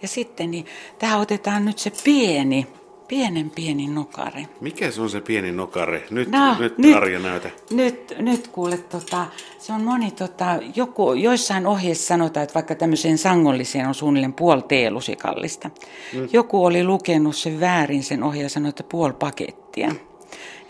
Ja 0.02 0.08
sitten 0.08 0.50
niin, 0.50 0.66
tähän 0.98 1.20
otetaan 1.20 1.64
nyt 1.64 1.78
se 1.78 1.92
pieni 2.04 2.66
Pienen 3.08 3.50
pieni 3.50 3.86
nokare. 3.86 4.48
Mikä 4.60 4.90
se 4.90 5.02
on 5.02 5.10
se 5.10 5.20
pieni 5.20 5.52
nokare? 5.52 6.02
Nyt, 6.10 6.28
No, 6.28 6.56
nyt, 6.58 6.78
nyt. 6.78 6.96
Arja 6.96 7.18
näytä. 7.18 7.50
Nyt, 7.70 8.14
nyt 8.18 8.48
kuule, 8.48 8.78
tota, 8.78 9.26
se 9.58 9.72
on 9.72 9.80
moni, 9.82 10.10
tota, 10.10 10.46
joku, 10.76 11.12
joissain 11.12 11.66
ohjeissa 11.66 12.06
sanotaan, 12.06 12.44
että 12.44 12.54
vaikka 12.54 12.74
tämmöiseen 12.74 13.18
sangolliseen 13.18 13.88
on 13.88 13.94
suunnilleen 13.94 14.32
puoli 14.32 14.62
teelusikallista. 14.62 15.70
Mm. 16.12 16.28
Joku 16.32 16.64
oli 16.64 16.84
lukenut 16.84 17.36
sen 17.36 17.60
väärin 17.60 18.02
sen 18.02 18.22
ohjeen 18.22 18.44
ja 18.44 18.48
sanoi, 18.50 18.68
että 18.68 18.82
puoli 18.82 19.12
pakettia. 19.12 19.92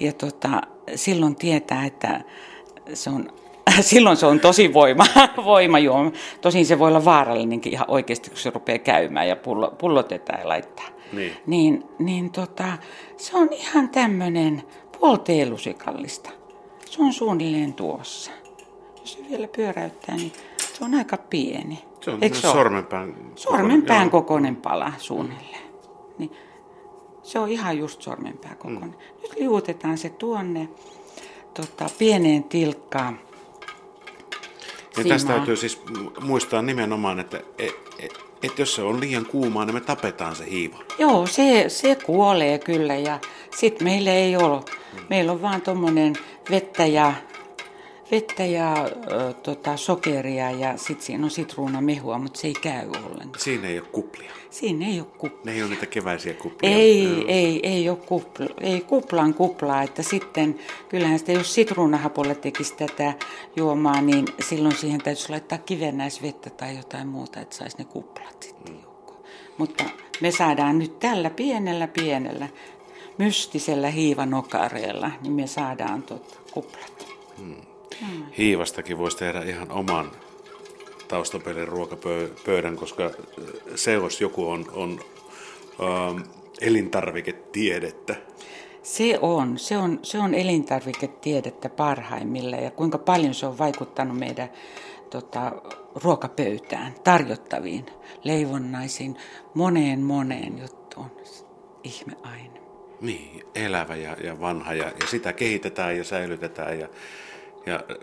Ja 0.01 0.13
tota, 0.13 0.61
silloin 0.95 1.37
tietää, 1.37 1.85
että 1.87 2.21
se 2.95 3.11
on, 3.11 3.33
silloin 3.81 4.17
se 4.17 4.27
on 4.27 4.41
tosi 4.41 4.75
voima, 4.75 5.07
voimajuoma. 5.45 6.13
Tosin 6.41 6.67
se 6.67 6.79
voi 6.79 6.89
olla 6.89 7.05
vaarallinenkin 7.05 7.73
ihan 7.73 7.91
oikeasti, 7.91 8.31
kun 8.31 8.39
se 8.39 8.51
rupeaa 8.51 8.79
käymään 8.79 9.29
ja 9.29 9.37
pullo, 9.37 9.75
pullotetaan 9.79 10.41
ja 10.41 10.49
laittaa. 10.49 10.96
Niin. 11.13 11.33
Niin, 11.47 11.85
niin 11.99 12.31
tota, 12.31 12.79
se 13.17 13.37
on 13.37 13.49
ihan 13.53 13.89
tämmöinen 13.89 14.63
puolteelusikallista. 15.01 16.31
Se 16.91 17.03
on 17.03 17.13
suunnilleen 17.13 17.75
tuossa. 17.75 18.31
Jos 19.01 19.13
se 19.13 19.19
vielä 19.31 19.49
pyöräyttää, 19.49 20.17
niin 20.17 20.33
se 20.75 20.85
on 20.85 20.95
aika 20.95 21.17
pieni. 21.17 21.85
Se 22.01 22.11
on 22.11 22.19
Eikö 22.23 22.37
se 22.37 22.41
sormenpään. 22.43 23.15
Sormenpään 23.37 24.11
kokoinen 24.11 24.57
pala 24.57 24.93
suunnilleen. 24.99 25.67
Niin, 26.19 26.31
se 27.23 27.39
on 27.39 27.49
ihan 27.49 27.79
just 27.79 28.03
sormenpään 28.03 28.57
kokoinen. 28.57 28.91
Mm. 28.91 29.23
Nyt 29.23 29.37
liuutetaan 29.39 29.99
se 29.99 30.09
tuonne 30.09 30.69
tota, 31.55 31.87
pieneen 31.99 32.45
tilkkaan. 32.45 33.21
Ja 34.97 35.05
tästä 35.05 35.33
täytyy 35.33 35.57
siis 35.57 35.83
muistaa 36.21 36.63
nimenomaan, 36.63 37.21
että 37.21 37.41
et, 38.43 38.45
et, 38.45 38.53
et 38.53 38.59
jos 38.59 38.75
se 38.75 38.83
on 38.83 39.01
liian 39.01 39.27
kuumaa, 39.27 39.65
niin 39.65 39.75
me 39.75 39.81
tapetaan 39.81 40.37
se 40.37 40.51
hiiva. 40.51 40.77
Joo, 40.99 41.27
se, 41.27 41.65
se 41.69 41.95
kuolee 41.95 42.59
kyllä 42.59 42.95
ja 42.95 43.19
sitten 43.57 43.85
meillä 43.85 44.11
ei 44.11 44.37
ole. 44.37 44.63
Meillä 45.11 45.33
on 45.33 45.43
vaan 45.43 45.63
tuommoinen 45.63 46.17
vettä 46.51 46.87
ja, 46.87 47.13
vettä 48.11 48.45
ja 48.45 48.75
ö, 48.85 49.33
tota, 49.33 49.77
sokeria 49.77 50.51
ja 50.51 50.77
sitten 50.77 51.07
siinä 51.07 51.25
on 51.25 51.31
sitruunamehua, 51.31 52.19
mutta 52.19 52.41
se 52.41 52.47
ei 52.47 52.55
käy 52.55 52.89
ollenkaan. 52.89 53.39
Siinä 53.45 53.69
ei 53.69 53.79
ole 53.79 53.89
kuplia. 53.93 54.31
Siinä 54.51 54.87
ei 54.87 55.01
ole 55.01 55.09
kupla. 55.19 55.41
Ne 55.45 55.53
ei 55.53 55.63
ole 55.63 55.71
niitä 55.71 55.87
keväisiä 55.87 56.35
kuplia. 56.35 56.71
Ei, 56.71 57.05
Joo. 57.05 57.25
ei, 57.29 57.61
ei 57.63 57.89
ole 57.89 57.99
kupla, 57.99 58.47
ei 58.61 58.81
kuplan 58.81 59.35
kuplaa, 59.35 59.83
että 59.83 60.03
sitten 60.03 60.59
kyllähän 60.89 61.19
sitä, 61.19 61.33
jos 61.33 61.55
sitruunahapolla 61.55 62.35
tekisi 62.35 62.75
tätä 62.77 63.15
juomaa, 63.57 64.03
niin 64.03 64.25
silloin 64.41 64.77
siihen 64.77 65.01
täytyisi 65.03 65.31
laittaa 65.31 65.59
kivennäisvettä 65.59 66.51
tai 66.51 66.77
jotain 66.77 67.09
muuta, 67.09 67.41
että 67.41 67.57
saisi 67.57 67.79
ne 67.79 67.85
kuplat 67.85 68.43
sitten 68.43 68.75
joukkoon. 68.83 69.21
Mutta 69.59 69.85
me 70.21 70.31
saadaan 70.31 70.79
nyt 70.79 70.99
tällä 70.99 71.31
pienellä 71.31 71.87
pienellä 71.89 72.49
mystisellä 73.19 73.91
hiivanokareella, 73.91 75.11
niin 75.23 75.33
me 75.33 75.47
saadaan 75.47 76.03
tot 76.03 76.41
kuplat. 76.53 77.07
Hiivastakin 78.39 78.99
voisi 78.99 79.17
tehdä 79.17 79.43
ihan 79.43 79.73
oman 79.73 80.11
taustapelin 81.09 81.69
ruokapöydän, 81.69 82.77
koska 82.77 83.11
se 83.75 83.93
jos 83.93 84.21
joku 84.21 84.49
on, 84.49 84.67
on 84.73 85.01
ähm, 85.81 86.23
elintarviketiedettä. 86.61 88.17
Se 88.83 89.19
on, 89.23 89.59
se 89.59 89.77
on, 89.77 89.99
se 90.03 90.19
on 90.19 90.35
elintarviketiedettä 90.35 91.69
parhaimmillaan 91.69 92.63
ja 92.63 92.71
kuinka 92.71 92.99
paljon 92.99 93.35
se 93.35 93.47
on 93.47 93.59
vaikuttanut 93.59 94.19
meidän 94.19 94.51
tota, 95.11 95.53
ruokapöytään, 95.95 96.95
tarjottaviin 97.05 97.87
leivonnaisiin, 98.25 99.17
moneen 99.55 100.01
moneen 100.01 100.59
juttuun. 100.59 101.11
Ihmeaine. 101.85 102.61
Niin, 103.01 103.43
elävä 103.55 103.97
ja, 103.97 104.17
ja 104.25 104.41
vanha 104.41 104.75
ja, 104.75 104.85
ja 104.85 105.07
sitä 105.11 105.33
kehitetään 105.33 105.97
ja 105.97 106.05
säilytetään 106.05 106.81
ja, 106.81 106.89
ja 107.67 107.75
äh, 107.75 107.97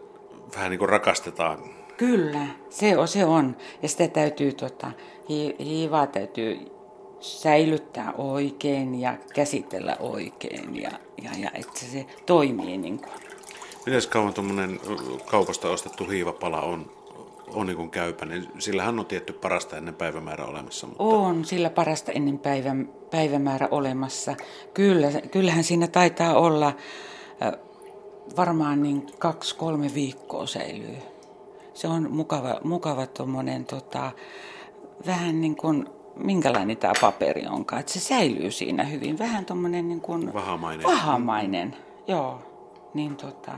vähän 0.56 0.70
niin 0.70 0.80
kuin 0.80 0.90
rakastetaan. 0.90 1.60
Kyllä, 1.98 2.48
se 2.70 2.98
on, 2.98 3.08
se 3.08 3.26
on. 3.26 3.58
Ja 3.82 3.90
sitä 3.90 4.08
täytyy, 4.08 4.54
tota, 4.54 4.92
hi, 5.30 5.56
hiivaa 5.60 6.08
täytyy 6.08 6.60
säilyttää 7.20 8.14
oikein 8.18 9.02
ja 9.02 9.18
käsitellä 9.34 9.98
oikein 10.00 10.82
ja, 10.82 10.92
ja, 11.24 11.32
ja 11.38 11.52
että 11.54 11.80
se 11.80 12.06
toimii 12.26 12.78
niin 12.78 12.98
kuin. 12.98 13.12
Miten 13.86 14.02
kauan 14.10 14.34
tuommoinen 14.34 14.80
kaupasta 15.26 15.70
ostettu 15.70 16.06
hiivapala 16.06 16.62
on, 16.62 16.92
on 17.48 17.68
niin 17.68 17.78
kuin 17.78 17.90
käypäinen? 17.90 18.48
Sillähän 18.60 19.00
on 19.00 19.06
tietty 19.06 19.34
parasta 19.34 19.78
ennen 19.78 19.96
päivämäärä 19.96 20.46
olemassa. 20.46 20.88
Mutta... 20.88 21.04
On 21.04 21.46
sillä 21.46 21.70
parasta 21.70 22.12
ennen 22.12 22.40
päivän, 22.40 22.90
päivämäärä 23.12 23.68
olemassa. 23.72 24.36
Kyllä, 24.74 25.08
kyllähän 25.32 25.64
siinä 25.64 25.88
taitaa 25.88 26.36
olla 26.36 26.74
varmaan 28.38 28.84
niin 28.84 29.08
kaksi-kolme 29.20 29.92
viikkoa 29.94 30.48
säilyy. 30.48 30.98
Se 31.74 31.88
on 31.88 32.12
mukava, 32.12 32.60
mukava 32.64 33.06
tuommoinen 33.06 33.66
tota, 33.66 34.12
vähän 35.06 35.42
niin 35.42 35.56
kuin, 35.56 35.88
minkälainen 36.16 36.78
tämä 36.78 36.94
paperi 37.02 37.48
onkaan, 37.48 37.80
että 37.80 37.92
se 37.92 38.00
säilyy 38.00 38.52
siinä 38.52 38.84
hyvin. 38.84 39.20
Vähän 39.20 39.46
tuommoinen 39.46 39.88
niin 39.88 40.02
kuin 40.02 40.34
Vahamainen. 40.34 40.84
Vahamainen, 40.88 41.76
joo. 42.08 42.42
Niin 42.94 43.16
tota, 43.16 43.52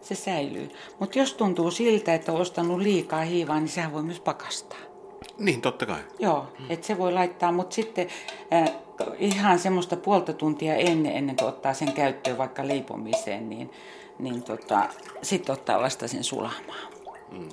se 0.00 0.14
säilyy. 0.14 0.68
Mutta 0.98 1.18
jos 1.18 1.34
tuntuu 1.34 1.70
siltä, 1.70 2.14
että 2.14 2.32
on 2.32 2.40
ostanut 2.40 2.78
liikaa 2.78 3.20
hiivaa, 3.20 3.58
niin 3.60 3.68
sehän 3.68 3.92
voi 3.92 4.02
myös 4.02 4.20
pakastaa. 4.20 4.78
Niin, 5.38 5.60
totta 5.60 5.86
kai. 5.86 6.00
Joo, 6.18 6.46
että 6.68 6.86
se 6.86 6.98
voi 6.98 7.12
laittaa, 7.12 7.52
mutta 7.52 7.74
sitten 7.74 8.06
äh, 8.52 8.72
ihan 9.18 9.58
semmoista 9.58 9.96
puolta 9.96 10.32
tuntia 10.32 10.76
ennen, 10.76 11.16
ennen 11.16 11.36
kuin 11.36 11.48
ottaa 11.48 11.74
sen 11.74 11.92
käyttöön 11.92 12.38
vaikka 12.38 12.68
leipomiseen, 12.68 13.50
niin, 13.50 13.70
niin 14.18 14.42
tota, 14.42 14.88
sitten 15.22 15.52
ottaa 15.52 15.80
vasta 15.80 16.08
sen 16.08 16.24
sulamaan. 16.24 16.64
Mm. 17.32 17.48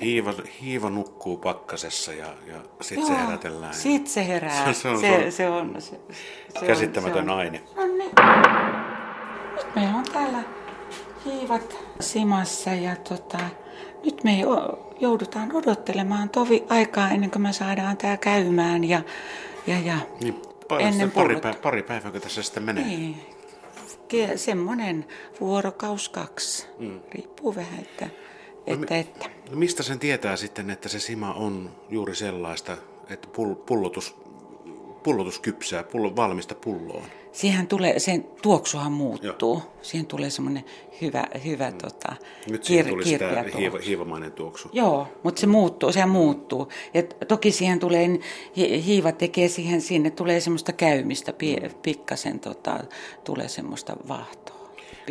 Hiiva, 0.00 0.34
hiiva 0.60 0.90
nukkuu 0.90 1.36
pakkasessa 1.36 2.12
ja, 2.12 2.26
ja 2.46 2.56
sitten 2.80 3.06
se 3.06 3.16
herätellään. 3.16 3.74
Sitten 3.74 4.12
se 4.12 4.26
herää. 4.26 4.64
Se- 4.72 4.80
se 4.80 4.88
on- 4.88 5.00
se, 5.00 5.30
se 5.30 5.48
on, 5.48 5.74
se, 5.78 6.00
se 6.60 6.66
Käsittämätön 6.66 7.18
on, 7.18 7.26
se 7.26 7.32
on. 7.32 7.38
aine. 7.38 7.62
No 7.76 7.86
niin. 7.86 8.10
Nyt 9.56 9.74
meillä 9.74 9.94
on 9.96 10.04
täällä 10.12 10.42
hiivat 11.24 11.76
simassa 12.00 12.70
ja 12.70 12.96
tota, 12.96 13.38
nyt 14.04 14.24
me 14.24 14.38
jo- 14.38 14.94
joudutaan 15.00 15.56
odottelemaan 15.56 16.28
tovi 16.28 16.64
aikaa 16.68 17.10
ennen 17.10 17.30
kuin 17.30 17.42
me 17.42 17.52
saadaan 17.52 17.96
tää 17.96 18.16
käymään 18.16 18.84
ja, 18.84 19.02
ja, 19.66 19.78
ja 19.78 19.96
Niin, 20.20 20.42
ennen 20.78 21.10
pari, 21.10 21.36
pullot. 21.36 21.54
pä- 21.56 21.58
pari 21.62 21.82
päivää, 21.82 22.10
tässä 22.10 22.42
sitten 22.42 22.62
menee. 22.62 22.84
Niin. 22.84 23.20
Ke- 24.08 24.36
Semmoinen 24.36 25.06
vuorokaus 25.40 26.08
kaksi. 26.08 26.66
Mm. 26.78 27.00
Riippuu 27.12 27.54
vähän, 27.54 27.78
että, 27.78 28.08
että, 28.66 28.96
että. 28.96 29.26
No 29.50 29.56
mistä 29.56 29.82
sen 29.82 29.98
tietää 29.98 30.36
sitten, 30.36 30.70
että 30.70 30.88
se 30.88 31.00
sima 31.00 31.32
on 31.34 31.70
juuri 31.90 32.14
sellaista, 32.14 32.76
että 33.10 33.28
pull, 33.28 33.54
pullotus, 33.54 34.14
pullotus 35.02 35.38
kypsää, 35.38 35.82
pullo, 35.82 36.16
valmista 36.16 36.54
pulloon? 36.54 37.06
Siihen 37.32 37.66
tulee, 37.66 37.98
sen 37.98 38.24
tuoksuhan 38.42 38.92
muuttuu. 38.92 39.54
Joo. 39.54 39.72
Siihen 39.82 40.06
tulee 40.06 40.30
semmoinen 40.30 40.64
hyvä, 41.00 41.24
hyvä 41.44 41.70
mm. 41.70 41.78
tota, 41.78 42.16
Nyt 42.50 42.64
siihen 42.64 42.86
kir- 42.86 42.88
tuli 42.88 43.04
sitä 43.04 43.28
tuoksu. 43.28 43.58
hiiva, 43.58 43.78
hiivamainen 43.86 44.32
tuoksu. 44.32 44.68
Joo, 44.72 45.08
mutta 45.22 45.40
se 45.40 45.46
muuttuu, 45.46 45.92
se 45.92 46.06
muuttuu. 46.06 46.68
Ja 46.94 47.02
toki 47.02 47.52
siihen 47.52 47.80
tulee, 47.80 48.08
hi- 48.56 48.84
hiiva 48.84 49.12
tekee 49.12 49.48
siihen, 49.48 49.80
sinne 49.80 50.10
tulee 50.10 50.40
semmoista 50.40 50.72
käymistä, 50.72 51.32
pi- 51.32 51.70
pikkasen 51.82 52.40
tota, 52.40 52.80
tulee 53.24 53.48
semmoista 53.48 53.96
vaahtoa. 54.08 54.57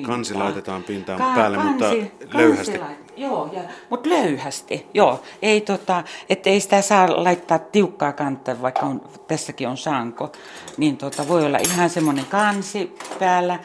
Pintaa. 0.02 0.16
Kansi 0.16 0.34
laitetaan 0.34 0.84
pintaan 0.84 1.36
päälle, 1.36 1.58
mutta 1.58 1.86
löyhästi. 2.34 2.78
lait- 2.78 3.08
Joo, 3.18 3.50
ja, 3.54 3.62
mutta 3.90 4.10
löyhästi, 4.10 4.86
joo. 4.94 5.22
Ei 5.42 5.62
tota, 5.62 6.04
että 6.30 6.50
ei 6.50 6.60
sitä 6.60 6.82
saa 6.82 7.24
laittaa 7.24 7.60
tiukkaa 7.60 8.14
kantta, 8.14 8.62
vaikka 8.62 8.86
on, 8.86 9.02
tässäkin 9.28 9.68
on 9.68 9.78
sanko. 9.78 10.32
Niin 10.78 10.98
tota, 10.98 11.28
voi 11.28 11.46
olla 11.46 11.58
ihan 11.58 11.90
semmoinen 11.90 12.26
kansi 12.26 12.96
päällä, 13.20 13.60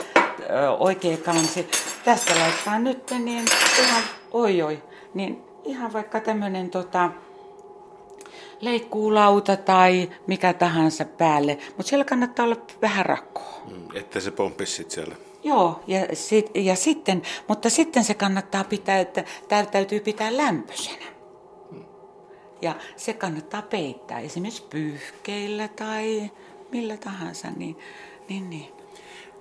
ö, 0.50 0.70
oikea 0.70 1.16
kansi. 1.16 1.68
Tästä 2.04 2.34
laittaa 2.40 2.78
nyt 2.78 3.10
niin 3.10 3.44
ihan, 3.86 4.02
oi 4.32 4.62
oi, 4.62 4.82
niin 5.14 5.42
ihan 5.64 5.92
vaikka 5.92 6.20
tämmöinen 6.20 6.70
tota, 6.70 7.10
leikkuulauta 8.60 9.56
tai 9.56 10.10
mikä 10.26 10.52
tahansa 10.52 11.04
päälle. 11.04 11.58
Mutta 11.76 11.82
siellä 11.88 12.04
kannattaa 12.04 12.44
olla 12.44 12.56
vähän 12.82 13.06
rakkoa. 13.06 13.62
Mm, 13.70 13.96
Että 13.96 14.20
se 14.20 14.30
pomppisi 14.30 14.72
sitten 14.72 14.94
siellä. 14.94 15.14
Joo, 15.44 15.80
ja, 15.86 16.00
sit, 16.12 16.50
ja 16.54 16.76
sitten, 16.76 17.22
mutta 17.48 17.70
sitten 17.70 18.04
se 18.04 18.14
kannattaa 18.14 18.64
pitää, 18.64 18.98
että 18.98 19.24
täällä 19.48 19.70
täytyy 19.70 20.00
pitää 20.00 20.36
lämpöisenä. 20.36 21.04
Ja 22.62 22.74
se 22.96 23.12
kannattaa 23.12 23.62
peittää 23.62 24.20
esimerkiksi 24.20 24.64
pyyhkeillä 24.70 25.68
tai 25.68 26.30
millä 26.72 26.96
tahansa, 26.96 27.48
niin, 27.56 27.78
niin, 28.28 28.50
niin. 28.50 28.72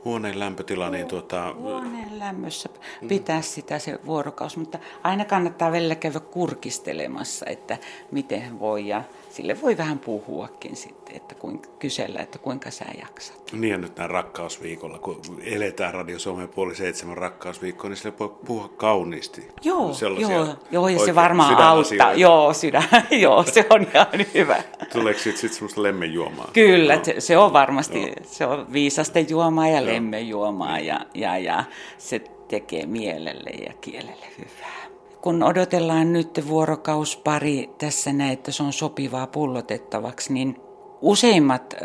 Huoneen 0.05 0.39
lämpötila, 0.39 0.89
niin 0.89 1.07
tuota, 1.07 1.53
Huoneen 1.53 2.19
lämmössä 2.19 2.69
pitää 3.07 3.41
sitä 3.41 3.79
se 3.79 3.99
vuorokaus, 4.05 4.57
mutta 4.57 4.79
aina 5.03 5.25
kannattaa 5.25 5.71
välillä 5.71 5.95
käydä 5.95 6.19
kurkistelemassa, 6.19 7.45
että 7.45 7.77
miten 8.11 8.59
voi 8.59 8.87
ja 8.87 9.03
sille 9.29 9.61
voi 9.61 9.77
vähän 9.77 9.99
puhuakin 9.99 10.75
sitten. 10.75 11.00
Että 11.13 11.35
kuinka, 11.35 11.69
kysellä, 11.79 12.19
että 12.19 12.39
kuinka 12.39 12.71
sä 12.71 12.85
jaksat. 13.01 13.51
Niin 13.51 13.71
ja 13.71 13.77
nyt 13.77 13.97
näin 13.97 14.09
rakkausviikolla, 14.09 14.99
kun 14.99 15.21
eletään 15.43 15.93
Radio 15.93 16.19
Suomen 16.19 16.49
puoli 16.49 16.75
seitsemän 16.75 17.17
rakkausviikkoa, 17.17 17.89
niin 17.89 17.97
sille 17.97 18.13
voi 18.19 18.29
puhua 18.45 18.67
kauniisti. 18.67 19.47
Joo, 19.63 19.95
joo, 20.19 20.47
joo 20.71 20.87
ja 20.87 21.05
se 21.05 21.15
varmaan 21.15 21.57
auttaa. 21.57 22.13
Joo, 22.13 22.53
sydän, 22.53 22.83
joo, 23.11 23.43
se 23.43 23.65
on 23.69 23.87
ihan 23.93 24.07
hyvä. 24.33 24.63
Tuleeko 24.93 25.19
sitten 25.19 25.41
sit 25.41 25.53
semmoista 25.53 25.83
lemmenjuomaa? 25.83 26.49
Kyllä, 26.53 26.95
no. 26.95 27.01
se 27.19 27.37
on 27.37 27.53
varmasti, 27.53 28.01
joo. 28.01 28.15
se 28.23 28.45
on 28.45 28.73
viisasten 28.73 29.29
juomaa 29.29 29.67
ja 29.67 29.85
lemmenjuomaa 29.85 30.79
ja, 30.79 31.05
ja, 31.13 31.37
ja 31.37 31.63
se 31.97 32.19
tekee 32.47 32.85
mielelle 32.85 33.49
ja 33.49 33.73
kielelle 33.81 34.25
hyvää 34.37 34.81
kun 35.21 35.43
odotellaan 35.43 36.13
nyt 36.13 36.47
vuorokauspari 36.47 37.69
tässä 37.77 38.13
näin, 38.13 38.33
että 38.33 38.51
se 38.51 38.63
on 38.63 38.73
sopivaa 38.73 39.27
pullotettavaksi, 39.27 40.33
niin 40.33 40.55
useimmat 41.01 41.75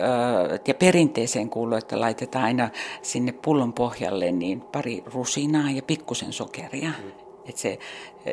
ja 0.67 0.75
perinteiseen 0.75 1.51
kuuluu, 1.51 1.79
että 1.79 2.01
laitetaan 2.01 2.45
aina 2.45 2.71
sinne 3.03 3.33
pullon 3.33 3.73
pohjalle 3.73 4.33
niin 4.33 4.61
pari 4.61 5.03
rusinaa 5.07 5.71
ja 5.71 5.83
pikkusen 5.83 6.33
sokeria, 6.33 6.89
mm. 6.89 7.13
että 7.49 7.61
se 7.61 7.79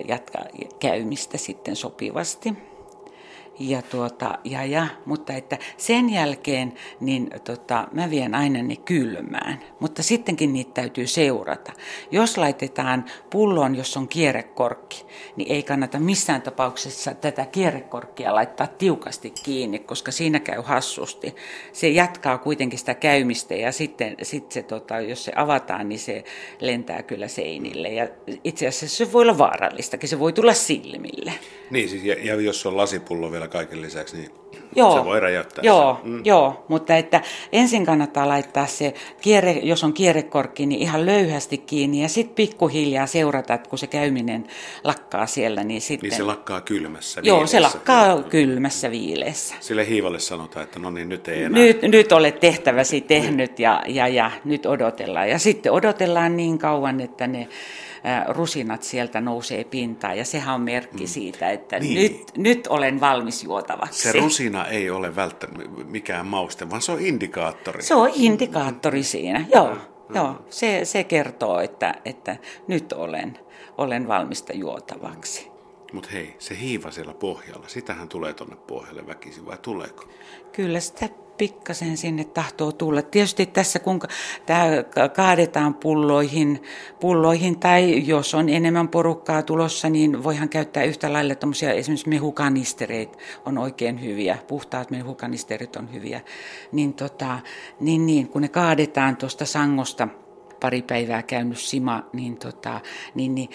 jatkaa 0.07 0.45
käymistä 0.79 1.37
sitten 1.37 1.75
sopivasti 1.75 2.53
ja, 3.59 3.81
tuota, 3.81 4.37
ja, 4.43 4.65
ja, 4.65 4.87
mutta 5.05 5.33
että 5.33 5.57
sen 5.77 6.09
jälkeen 6.09 6.73
niin 6.99 7.29
tota, 7.43 7.87
mä 7.91 8.09
vien 8.09 8.35
aina 8.35 8.63
ne 8.63 8.75
kylmään, 8.75 9.59
mutta 9.79 10.03
sittenkin 10.03 10.53
niitä 10.53 10.71
täytyy 10.73 11.07
seurata. 11.07 11.73
Jos 12.11 12.37
laitetaan 12.37 13.05
pulloon, 13.29 13.75
jos 13.75 13.97
on 13.97 14.07
kierrekorkki, 14.07 15.05
niin 15.35 15.51
ei 15.51 15.63
kannata 15.63 15.99
missään 15.99 16.41
tapauksessa 16.41 17.13
tätä 17.13 17.45
kierrekorkkia 17.45 18.35
laittaa 18.35 18.67
tiukasti 18.67 19.33
kiinni, 19.43 19.79
koska 19.79 20.11
siinä 20.11 20.39
käy 20.39 20.61
hassusti. 20.63 21.35
Se 21.73 21.89
jatkaa 21.89 22.37
kuitenkin 22.37 22.79
sitä 22.79 22.93
käymistä 22.93 23.55
ja 23.55 23.71
sitten 23.71 24.15
sit 24.21 24.51
se, 24.51 24.63
tota, 24.63 24.99
jos 24.99 25.25
se 25.25 25.31
avataan, 25.35 25.89
niin 25.89 25.99
se 25.99 26.23
lentää 26.59 27.03
kyllä 27.03 27.27
seinille. 27.27 27.87
Ja 27.87 28.07
itse 28.43 28.67
asiassa 28.67 28.97
se 28.97 29.13
voi 29.13 29.21
olla 29.21 29.37
vaarallistakin, 29.37 30.09
se 30.09 30.19
voi 30.19 30.33
tulla 30.33 30.53
silmille. 30.53 31.33
Niin, 31.69 31.89
siis, 31.89 32.03
ja, 32.03 32.15
ja 32.23 32.35
jos 32.41 32.65
on 32.65 32.77
lasipullo 32.77 33.31
vielä 33.31 33.42
kaiken 33.47 33.81
lisäksi, 33.81 34.17
niin 34.17 34.42
joo, 34.75 34.97
se 34.97 35.05
voi 35.05 35.19
räjäyttää. 35.19 35.63
Joo, 35.63 35.99
mm. 36.03 36.21
joo, 36.25 36.65
mutta 36.67 36.95
että 36.95 37.21
ensin 37.51 37.85
kannattaa 37.85 38.27
laittaa 38.27 38.65
se, 38.65 38.93
kierre, 39.21 39.51
jos 39.51 39.83
on 39.83 39.93
kierrekorkki, 39.93 40.65
niin 40.65 40.81
ihan 40.81 41.05
löyhästi 41.05 41.57
kiinni 41.57 42.01
ja 42.01 42.09
sitten 42.09 42.35
pikkuhiljaa 42.35 43.07
seurata, 43.07 43.53
että 43.53 43.69
kun 43.69 43.79
se 43.79 43.87
käyminen 43.87 44.47
lakkaa 44.83 45.25
siellä, 45.25 45.63
niin 45.63 45.81
sitten... 45.81 46.09
Niin 46.09 46.17
se 46.17 46.23
lakkaa 46.23 46.61
kylmässä 46.61 47.21
viileessä. 47.21 47.39
Joo, 47.39 47.47
se 47.47 47.59
lakkaa 47.59 48.23
kylmässä 48.23 48.91
viileessä. 48.91 49.55
Sille 49.59 49.87
hiivalle 49.87 50.19
sanotaan, 50.19 50.63
että 50.63 50.79
no 50.79 50.89
niin, 50.89 51.09
nyt 51.09 51.27
ei 51.27 51.43
enää. 51.43 51.59
Nyt, 51.59 51.81
nyt 51.81 52.11
olet 52.11 52.39
tehtäväsi 52.39 53.01
tehnyt 53.01 53.59
ja, 53.59 53.83
ja, 53.87 54.07
ja 54.07 54.31
nyt 54.45 54.65
odotellaan. 54.65 55.29
Ja 55.29 55.39
sitten 55.39 55.71
odotellaan 55.71 56.37
niin 56.37 56.57
kauan, 56.57 57.01
että 57.01 57.27
ne 57.27 57.47
rusinat 58.27 58.83
sieltä 58.83 59.21
nousee 59.21 59.63
pintaan 59.63 60.17
ja 60.17 60.25
sehän 60.25 60.55
on 60.55 60.61
merkki 60.61 61.03
mm. 61.03 61.07
siitä, 61.07 61.49
että 61.49 61.79
niin. 61.79 61.95
nyt, 61.95 62.37
nyt 62.37 62.67
olen 62.67 63.01
valmis 63.01 63.43
juotavaksi. 63.43 64.11
Se 64.11 64.19
rusina 64.19 64.62
ei 64.65 64.89
ole 64.89 65.15
välttämättä 65.15 65.69
mikään 65.85 66.27
mauste, 66.27 66.69
vaan 66.69 66.81
se 66.81 66.91
on 66.91 66.99
indikaattori. 66.99 67.83
Se 67.83 67.95
on 67.95 68.11
indikaattori 68.13 69.03
siinä, 69.03 69.45
joo. 69.53 69.75
Mm. 70.09 70.15
Joo, 70.15 70.45
se, 70.49 70.85
se 70.85 71.03
kertoo, 71.03 71.59
että, 71.59 71.95
että 72.05 72.37
nyt 72.67 72.93
olen, 72.93 73.39
olen 73.77 74.07
valmista 74.07 74.53
juotavaksi. 74.53 75.51
Mutta 75.93 76.09
hei, 76.13 76.35
se 76.39 76.59
hiiva 76.59 76.91
siellä 76.91 77.13
pohjalla, 77.13 77.67
sitähän 77.67 78.09
tulee 78.09 78.33
tuonne 78.33 78.55
pohjalle 78.55 79.07
väkisin 79.07 79.45
vai 79.45 79.57
tuleeko? 79.61 80.05
Kyllä 80.51 80.79
sitä 80.79 81.09
pikkasen 81.37 81.97
sinne 81.97 82.23
tahtoo 82.23 82.71
tulla. 82.71 83.01
Tietysti 83.01 83.45
tässä 83.45 83.79
kun 83.79 83.99
tämä 84.45 84.67
kaadetaan 85.15 85.73
pulloihin, 85.73 86.63
pulloihin 86.99 87.59
tai 87.59 88.07
jos 88.07 88.35
on 88.35 88.49
enemmän 88.49 88.87
porukkaa 88.87 89.43
tulossa, 89.43 89.89
niin 89.89 90.23
voihan 90.23 90.49
käyttää 90.49 90.83
yhtä 90.83 91.13
lailla 91.13 91.35
tuommoisia 91.35 91.73
esimerkiksi 91.73 92.09
mehukanistereita 92.09 93.17
on 93.45 93.57
oikein 93.57 94.03
hyviä. 94.03 94.37
Puhtaat 94.47 94.91
mehukanisterit 94.91 95.75
on 95.75 95.93
hyviä. 95.93 96.21
Niin, 96.71 96.93
tota, 96.93 97.39
niin, 97.79 98.05
niin 98.05 98.27
kun 98.27 98.41
ne 98.41 98.47
kaadetaan 98.47 99.17
tuosta 99.17 99.45
sangosta, 99.45 100.07
pari 100.59 100.81
päivää 100.81 101.23
käynyt 101.23 101.57
sima, 101.57 102.03
niin, 102.13 102.37
tota, 102.37 102.81
niin, 103.15 103.35
niin 103.35 103.49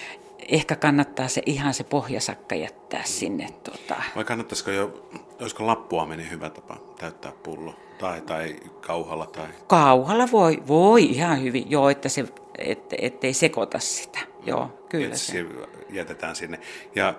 ehkä 0.49 0.77
kannattaa 0.77 1.29
se 1.29 1.43
ihan 1.47 1.75
se 1.75 1.85
pohjasakka 1.85 2.55
jättää 2.55 3.03
sinne. 3.05 3.47
Tota. 3.64 4.03
Vai 4.17 4.25
kannattaisiko 4.25 4.71
jo, 4.71 5.11
olisiko 5.40 5.66
lappuaminen 5.66 6.31
hyvä 6.31 6.51
tapa 6.51 6.77
täyttää 6.98 7.33
pullo? 7.42 7.74
Tai, 7.98 8.20
tai 8.20 8.57
kauhalla? 8.81 9.27
Tai... 9.27 9.48
Kauhalla 9.66 10.29
voi, 10.33 10.62
voi 10.66 11.05
ihan 11.05 11.42
hyvin, 11.42 11.70
joo, 11.70 11.90
että 11.90 12.09
se, 12.09 12.24
et, 12.59 12.94
ettei 12.98 13.33
sekoita 13.33 13.79
sitä. 13.79 14.18
Joo, 14.44 14.87
kyllä 14.88 15.16
se. 15.16 15.33
se. 15.33 15.46
jätetään 15.90 16.37
sinne. 16.37 16.61
Ja 16.94 17.14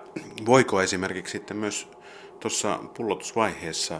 voiko 0.45 0.81
esimerkiksi 0.81 1.31
sitten 1.31 1.57
myös 1.57 1.87
tuossa 2.39 2.79
pullotusvaiheessa 2.97 3.99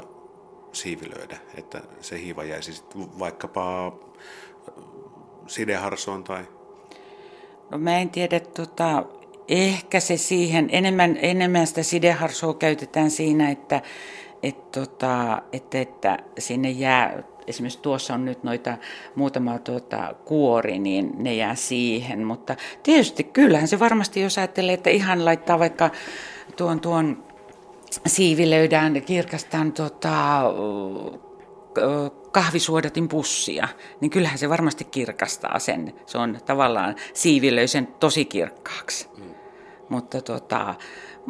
siivilöidä, 0.71 1.37
että 1.55 1.81
se 2.01 2.21
hiiva 2.21 2.43
jäisi 2.43 2.73
sitten 2.73 3.19
vaikkapa 3.19 3.93
sideharsoon 5.47 6.23
tai 6.23 6.45
No 7.71 7.77
mä 7.77 7.97
en 7.99 8.09
tiedä, 8.09 8.39
tota, 8.39 9.05
ehkä 9.49 9.99
se 9.99 10.17
siihen, 10.17 10.69
enemmän, 10.71 11.17
enemmän 11.21 11.67
sitä 11.67 11.83
sideharsoa 11.83 12.53
käytetään 12.53 13.11
siinä, 13.11 13.49
että, 13.49 13.81
et, 14.43 14.71
tota, 14.71 15.41
että, 15.53 15.81
että 15.81 16.17
sinne 16.39 16.69
jää, 16.69 17.23
esimerkiksi 17.47 17.79
tuossa 17.81 18.13
on 18.13 18.25
nyt 18.25 18.43
noita 18.43 18.77
muutama 19.15 19.59
tuota, 19.59 20.15
kuori, 20.25 20.79
niin 20.79 21.11
ne 21.17 21.35
jää 21.35 21.55
siihen, 21.55 22.23
mutta 22.23 22.55
tietysti 22.83 23.23
kyllähän 23.23 23.67
se 23.67 23.79
varmasti, 23.79 24.21
jos 24.21 24.37
ajattelee, 24.37 24.73
että 24.73 24.89
ihan 24.89 25.25
laittaa 25.25 25.59
vaikka 25.59 25.89
tuon, 26.57 26.79
tuon 26.79 27.23
siivilöidään, 28.07 29.01
kirkastaan 29.01 29.71
tota, 29.71 30.43
kahvisuodatin 32.31 33.07
pussia, 33.07 33.67
niin 34.01 34.11
kyllähän 34.11 34.37
se 34.37 34.49
varmasti 34.49 34.83
kirkastaa 34.83 35.59
sen. 35.59 35.93
Se 36.05 36.17
on 36.17 36.39
tavallaan 36.45 36.95
siivilöisen 37.13 37.87
tosi 37.87 38.25
kirkkaaksi. 38.25 39.07
Mm. 39.17 39.38
Mutta, 39.89 40.21
tota, 40.21 40.75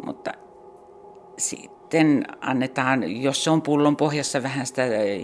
mutta 0.04 0.32
sitten 1.38 2.24
annetaan, 2.40 3.22
jos 3.22 3.44
se 3.44 3.50
on 3.50 3.62
pullon 3.62 3.96
pohjassa 3.96 4.42
vähän 4.42 4.66
sitä 4.66 4.82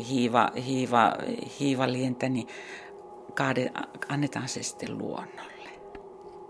hiiva, 0.09 0.51
hiiva, 0.67 1.13
hiivalientä, 1.61 2.29
niin 2.29 2.49
kaade, 3.35 3.73
annetaan 4.09 4.49
se 4.49 4.63
sitten 4.63 4.99
luonnolle. 4.99 5.57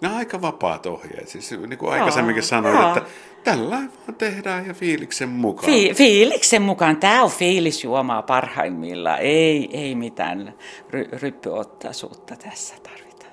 Nämä 0.00 0.14
on 0.14 0.18
aika 0.18 0.42
vapaat 0.42 0.86
ohjeet. 0.86 1.28
Siis 1.28 1.50
niin 1.50 1.78
kuin 1.78 1.92
aikaisemminkin 1.92 2.42
sanoin, 2.42 2.74
joo. 2.74 2.88
että 2.88 3.10
tällä 3.44 3.76
vaan 3.76 4.14
tehdään 4.18 4.66
ja 4.66 4.74
fiiliksen 4.74 5.28
mukaan. 5.28 5.72
Fi- 5.72 5.94
fiiliksen 5.94 6.62
mukaan. 6.62 6.96
Tämä 6.96 7.22
on 7.22 7.30
fiilisjuomaa 7.30 8.22
parhaimmillaan. 8.22 9.20
Ei, 9.20 9.68
ei 9.72 9.94
mitään 9.94 10.54
ry- 10.90 11.18
ryppyottaisuutta 11.22 12.36
tässä 12.36 12.74
tarvita. 12.82 13.26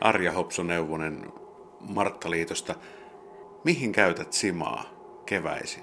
Arja 0.00 0.32
Hopso-Neuvonen 0.32 1.32
Marttaliitosta. 1.80 2.74
Mihin 3.64 3.92
käytät 3.92 4.32
simaa 4.32 4.84
keväisin? 5.26 5.82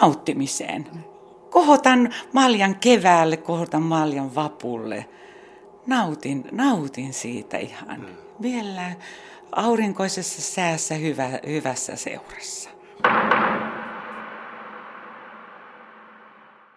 Nauttimiseen. 0.00 0.86
Kohotan 1.50 2.14
maljan 2.32 2.76
keväälle, 2.76 3.36
kohotan 3.36 3.82
maljan 3.82 4.34
vapulle. 4.34 5.06
Nautin, 5.86 6.44
nautin 6.52 7.12
siitä 7.12 7.58
ihan. 7.58 7.96
Hmm 7.96 8.24
vielä 8.42 8.92
aurinkoisessa 9.52 10.42
säässä 10.42 10.94
hyvä, 10.94 11.30
hyvässä 11.46 11.96
seurassa. 11.96 12.70